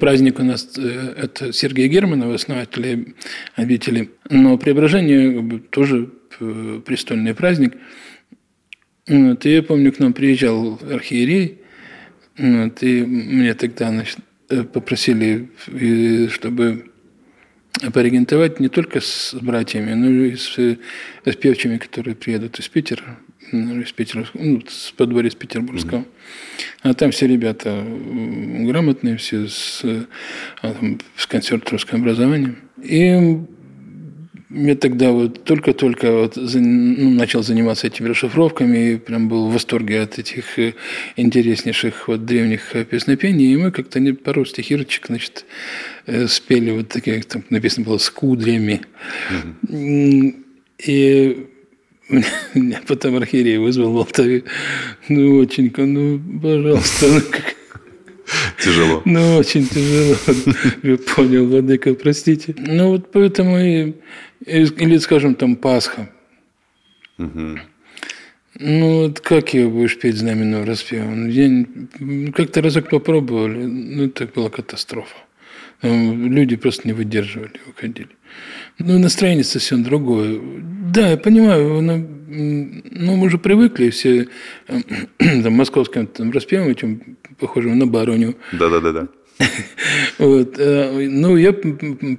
праздник 0.00 0.38
у 0.38 0.42
нас 0.42 0.76
э,– 0.78 1.14
это 1.16 1.52
Сергей 1.52 1.88
Германов, 1.88 2.34
основатель 2.34 3.14
обители, 3.54 4.10
но 4.30 4.58
Преображение 4.58 5.60
тоже 5.70 6.10
престольный 6.84 7.34
праздник. 7.34 7.74
Вот, 9.08 9.46
и 9.46 9.50
я 9.50 9.62
помню, 9.62 9.92
к 9.92 9.98
нам 9.98 10.12
приезжал 10.12 10.80
архиерей, 10.90 11.60
вот, 12.36 12.82
и 12.82 13.04
мне 13.04 13.54
тогда 13.54 13.88
значит, 13.88 14.18
Э, 14.48 14.62
попросили, 14.62 15.48
э, 15.66 16.28
чтобы 16.28 16.92
порегентовать 17.92 18.60
не 18.60 18.68
только 18.68 19.00
с 19.00 19.34
братьями, 19.34 19.92
но 19.94 20.08
и 20.08 20.36
с, 20.36 20.56
э, 20.56 20.76
с 21.24 21.34
певчими, 21.34 21.78
которые 21.78 22.14
приедут 22.14 22.60
из 22.60 22.68
Питера. 22.68 23.18
Из 23.52 23.92
Петербургского, 23.92 24.42
ну, 24.42 24.62
с 24.68 24.92
подворья 24.96 25.28
из 25.28 25.34
Петербургского. 25.34 26.00
Mm-hmm. 26.00 26.06
А 26.82 26.94
там 26.94 27.10
все 27.10 27.26
ребята 27.26 27.84
грамотные, 27.86 29.16
все 29.16 29.48
с, 29.48 29.82
а, 30.62 30.72
там, 30.72 30.98
с 31.16 31.26
консерваторским 31.26 32.00
образованием. 32.00 32.58
И 32.82 33.40
я 34.50 34.76
тогда 34.76 35.10
вот 35.10 35.44
только-только 35.44 36.12
вот 36.12 36.36
ну, 36.36 37.10
начал 37.10 37.42
заниматься 37.42 37.88
этими 37.88 38.08
расшифровками 38.08 38.92
и 38.92 38.96
прям 38.96 39.28
был 39.28 39.48
в 39.48 39.52
восторге 39.52 40.00
от 40.00 40.18
этих 40.18 40.58
э, 40.58 40.74
интереснейших 41.16 42.08
вот 42.08 42.24
древних 42.24 42.72
песнопений. 42.88 43.52
И 43.52 43.56
мы 43.56 43.72
как-то 43.72 43.98
не 43.98 44.12
пару 44.12 44.44
стихирочек, 44.44 45.08
значит, 45.08 45.44
э, 46.06 46.28
спели 46.28 46.70
вот 46.70 46.88
такие, 46.88 47.22
там 47.22 47.44
написано 47.50 47.86
было 47.86 47.98
«с 47.98 48.08
кудрями». 48.08 48.82
Mm-hmm. 49.30 50.42
И 50.86 51.46
меня 52.08 52.80
потом 52.86 53.16
архиерей 53.16 53.58
вызвал 53.58 53.92
в 53.92 53.98
Алтаве. 53.98 54.44
Ну, 55.08 55.38
очень, 55.38 55.72
ну, 55.76 56.20
пожалуйста. 56.40 57.06
Ну, 57.08 57.20
как... 57.30 57.56
Тяжело. 58.64 59.02
Ну, 59.04 59.36
очень 59.36 59.66
тяжело. 59.66 60.16
Я 60.82 60.96
понял, 60.98 61.46
Владыка, 61.46 61.94
простите. 61.94 62.54
Ну, 62.58 62.90
вот 62.90 63.12
поэтому 63.12 63.58
и... 63.58 63.94
Или, 64.44 64.98
скажем, 64.98 65.34
там 65.34 65.56
Пасха. 65.56 66.10
Угу. 67.18 67.58
Ну, 68.58 69.00
вот 69.02 69.20
как 69.20 69.54
ее 69.54 69.68
будешь 69.68 69.98
петь 69.98 70.16
знаменного 70.16 70.64
распева? 70.64 71.10
Ну, 71.10 71.28
я 71.28 71.66
как-то 72.32 72.62
разок 72.62 72.88
попробовали, 72.88 73.64
ну, 73.64 74.04
это 74.04 74.26
была 74.26 74.48
катастрофа. 74.48 75.16
Люди 75.82 76.56
просто 76.56 76.88
не 76.88 76.94
выдерживали, 76.94 77.60
уходили. 77.68 78.08
Ну, 78.78 78.98
настроение 78.98 79.44
совсем 79.44 79.82
другое. 79.82 80.40
Да, 80.92 81.10
я 81.10 81.16
понимаю, 81.16 81.80
но, 81.82 81.96
ну, 81.96 83.16
мы 83.16 83.26
уже 83.26 83.38
привыкли 83.38 83.90
все 83.90 84.28
там, 85.18 85.52
московским 85.52 86.06
там, 86.06 86.30
распевом 86.30 86.68
этим, 86.68 87.16
похожим 87.38 87.78
на 87.78 87.86
бароню. 87.86 88.36
Да-да-да. 88.52 89.08
Вот. 90.18 90.58
Э, 90.58 91.08
ну, 91.10 91.36
я, 91.36 91.54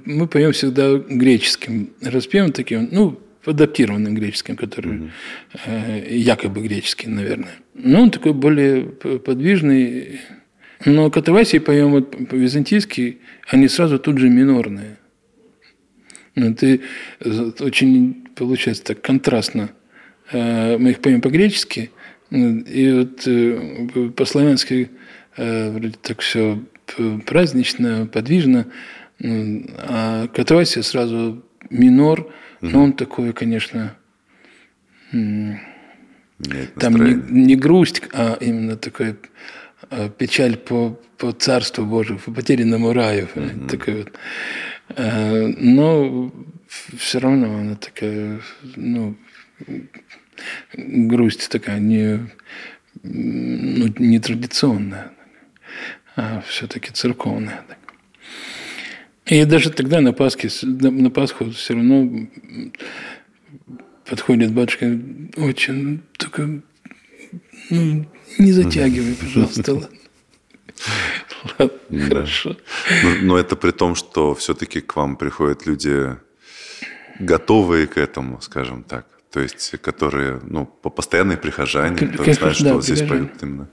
мы 0.04 0.28
поем 0.28 0.52
всегда 0.52 0.94
греческим 0.96 1.90
распевом 2.00 2.52
таким, 2.52 2.88
ну, 2.92 3.18
адаптированным 3.44 4.14
греческим, 4.14 4.56
который 4.56 4.98
угу. 4.98 5.10
якобы 6.10 6.60
греческий, 6.60 7.08
наверное. 7.08 7.54
Но 7.74 8.02
он 8.02 8.10
такой 8.10 8.32
более 8.32 8.84
подвижный. 8.84 10.20
Но 10.84 11.10
катавасии 11.10 11.58
поем 11.58 11.90
вот 11.90 12.28
по-византийски, 12.28 13.18
они 13.48 13.68
сразу 13.68 13.98
тут 13.98 14.18
же 14.18 14.28
минорные. 14.28 14.98
Ну, 16.34 16.54
ты 16.54 16.82
очень, 17.60 18.28
получается, 18.36 18.84
так 18.84 19.02
контрастно. 19.02 19.70
Э, 20.30 20.78
мы 20.78 20.90
их 20.90 21.00
поем 21.00 21.20
по-гречески, 21.20 21.90
и 22.30 22.92
вот 22.92 23.26
э, 23.26 24.10
по-славянски 24.14 24.90
э, 25.36 25.70
вроде 25.70 25.94
так 26.00 26.20
все 26.20 26.62
празднично, 27.26 28.08
подвижно, 28.10 28.66
а 29.20 30.28
Катавасия 30.28 30.82
сразу 30.82 31.44
минор, 31.68 32.32
но 32.62 32.84
он 32.84 32.92
такой, 32.94 33.32
конечно, 33.34 33.94
там 35.10 36.94
не, 36.96 37.46
не 37.46 37.56
грусть, 37.56 38.02
а 38.12 38.38
именно 38.40 38.76
такой 38.76 39.16
печаль 40.18 40.56
по, 40.56 40.98
по 41.16 41.32
царству 41.32 41.84
Божию, 41.84 42.18
по 42.18 42.32
потерянному 42.32 42.92
раю. 42.92 43.28
Угу. 43.34 43.68
Такой 43.68 43.94
вот. 43.94 44.12
Но 44.96 46.32
все 46.96 47.18
равно 47.18 47.58
она 47.58 47.76
такая, 47.76 48.40
ну, 48.76 49.16
грусть 50.74 51.48
такая 51.50 51.78
не, 51.78 52.28
ну, 53.02 53.92
не 53.98 54.18
традиционная, 54.18 55.12
а 56.16 56.42
все-таки 56.46 56.90
церковная. 56.90 57.62
И 59.26 59.44
даже 59.44 59.70
тогда 59.70 60.00
на 60.00 60.12
Пасхе, 60.12 60.48
на 60.62 61.10
Пасху 61.10 61.50
все 61.50 61.74
равно 61.74 62.28
подходит 64.06 64.52
батюшка, 64.52 64.98
очень 65.36 66.00
только 66.16 66.62
ну, 67.68 68.06
не 68.38 68.52
затягивай, 68.52 69.14
пожалуйста, 69.14 69.74
ладно. 69.74 69.88
Хорошо. 72.08 72.56
Но, 73.22 73.38
это 73.38 73.56
при 73.56 73.72
том, 73.72 73.94
что 73.94 74.34
все-таки 74.34 74.80
к 74.80 74.96
вам 74.96 75.16
приходят 75.16 75.66
люди, 75.66 76.16
готовые 77.18 77.86
к 77.86 77.96
этому, 77.96 78.40
скажем 78.40 78.82
так. 78.82 79.06
То 79.32 79.40
есть, 79.40 79.74
которые, 79.82 80.40
ну, 80.44 80.66
по 80.66 80.90
постоянной 80.90 81.36
прихожане, 81.36 81.96
которые 81.96 82.34
знают, 82.34 82.56
что 82.56 82.74
вот 82.74 82.84
здесь 82.84 83.02
поют 83.02 83.30
именно. 83.42 83.68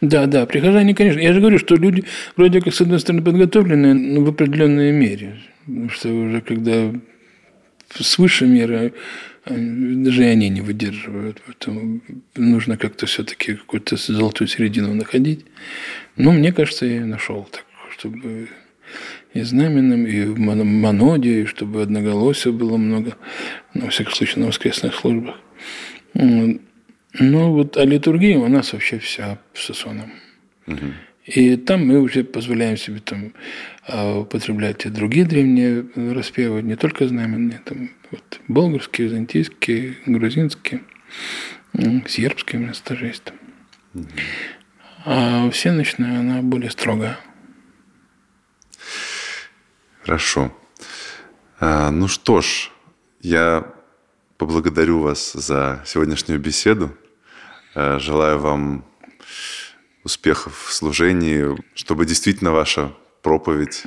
Да, 0.00 0.26
да, 0.26 0.46
прихожане, 0.46 0.94
конечно. 0.94 1.20
Я 1.20 1.32
же 1.32 1.40
говорю, 1.40 1.58
что 1.58 1.74
люди 1.76 2.04
вроде 2.36 2.60
как, 2.60 2.74
с 2.74 2.80
одной 2.80 3.00
стороны, 3.00 3.22
подготовлены, 3.22 3.94
но 3.94 4.22
в 4.22 4.28
определенной 4.28 4.92
мере. 4.92 5.40
Потому 5.66 5.90
что 5.90 6.08
уже 6.08 6.40
когда 6.40 6.92
свыше 7.94 8.46
меры, 8.46 8.92
даже 9.46 10.24
они 10.24 10.48
не 10.48 10.60
выдерживают. 10.60 11.42
Поэтому 11.46 12.00
нужно 12.36 12.76
как-то 12.76 13.06
все-таки 13.06 13.54
какую-то 13.54 13.96
золотую 13.96 14.48
середину 14.48 14.94
находить. 14.94 15.44
Ну, 16.16 16.32
мне 16.32 16.52
кажется, 16.52 16.86
я 16.86 17.04
нашел 17.06 17.48
так, 17.50 17.64
чтобы 17.90 18.48
и 19.32 19.42
знаменным, 19.42 20.06
и 20.06 20.24
в 20.24 20.38
моноде, 20.38 21.42
и 21.42 21.46
чтобы 21.46 21.82
одноголосия 21.82 22.52
было 22.52 22.76
много, 22.76 23.16
во 23.74 23.88
всяком 23.88 24.12
случае, 24.14 24.40
на 24.40 24.46
воскресных 24.48 24.94
службах. 24.94 25.36
Ну, 26.14 26.60
вот, 27.52 27.76
а 27.76 27.84
литургия 27.84 28.38
у 28.38 28.48
нас 28.48 28.72
вообще 28.72 28.98
вся 28.98 29.38
с 29.54 29.66
Сосоном. 29.66 30.12
Угу. 30.66 30.86
И 31.26 31.56
там 31.56 31.86
мы 31.86 32.00
уже 32.00 32.24
позволяем 32.24 32.76
себе 32.76 33.00
там 33.00 33.32
а, 33.92 34.20
употреблять 34.20 34.86
и 34.86 34.88
другие 34.88 35.26
древние 35.26 35.84
распевы, 36.12 36.62
не 36.62 36.76
только 36.76 37.08
знаменные, 37.08 37.60
там, 37.64 37.90
вот, 38.10 38.40
болгарские, 38.46 39.08
византийские, 39.08 39.96
грузинские, 40.06 40.82
сербские 42.06 42.70
у 42.70 42.72
тоже 42.86 43.06
есть. 43.06 43.24
Там. 43.24 44.06
А 45.04 45.50
всеночная, 45.50 46.20
она 46.20 46.42
более 46.42 46.70
строгая. 46.70 47.18
Хорошо. 50.02 50.56
А, 51.58 51.90
ну 51.90 52.06
что 52.06 52.42
ж, 52.42 52.70
я 53.20 53.74
поблагодарю 54.38 55.00
вас 55.00 55.32
за 55.32 55.82
сегодняшнюю 55.84 56.38
беседу. 56.38 56.96
А, 57.74 57.98
желаю 57.98 58.38
вам 58.38 58.84
успехов 60.04 60.66
в 60.68 60.72
служении, 60.72 61.56
чтобы 61.74 62.06
действительно 62.06 62.52
ваша 62.52 62.94
проповедь 63.22 63.84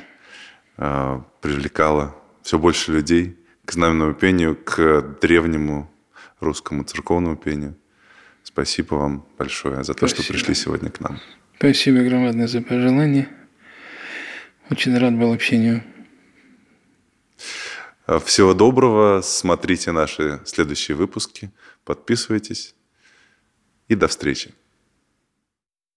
а, 0.76 1.24
привлекала 1.40 2.14
все 2.42 2.58
больше 2.58 2.92
людей 2.92 3.36
к 3.64 3.72
знаменному 3.72 4.14
пению, 4.14 4.56
к 4.56 5.16
древнему 5.20 5.90
русскому 6.40 6.84
церковному 6.84 7.36
пению. 7.36 7.76
Спасибо 8.42 8.94
вам 8.94 9.26
большое 9.38 9.82
за 9.84 9.94
то, 9.94 10.06
Спасибо. 10.06 10.22
что 10.22 10.32
пришли 10.32 10.54
сегодня 10.54 10.90
к 10.90 11.00
нам. 11.00 11.18
Спасибо 11.56 12.02
громадное 12.02 12.46
за 12.46 12.60
пожелание. 12.60 13.28
Очень 14.70 14.96
рад 14.98 15.14
был 15.14 15.32
общению. 15.32 15.82
Всего 18.24 18.52
доброго. 18.52 19.22
Смотрите 19.22 19.92
наши 19.92 20.40
следующие 20.44 20.96
выпуски. 20.96 21.50
Подписывайтесь. 21.84 22.74
И 23.88 23.94
до 23.94 24.08
встречи. 24.08 24.54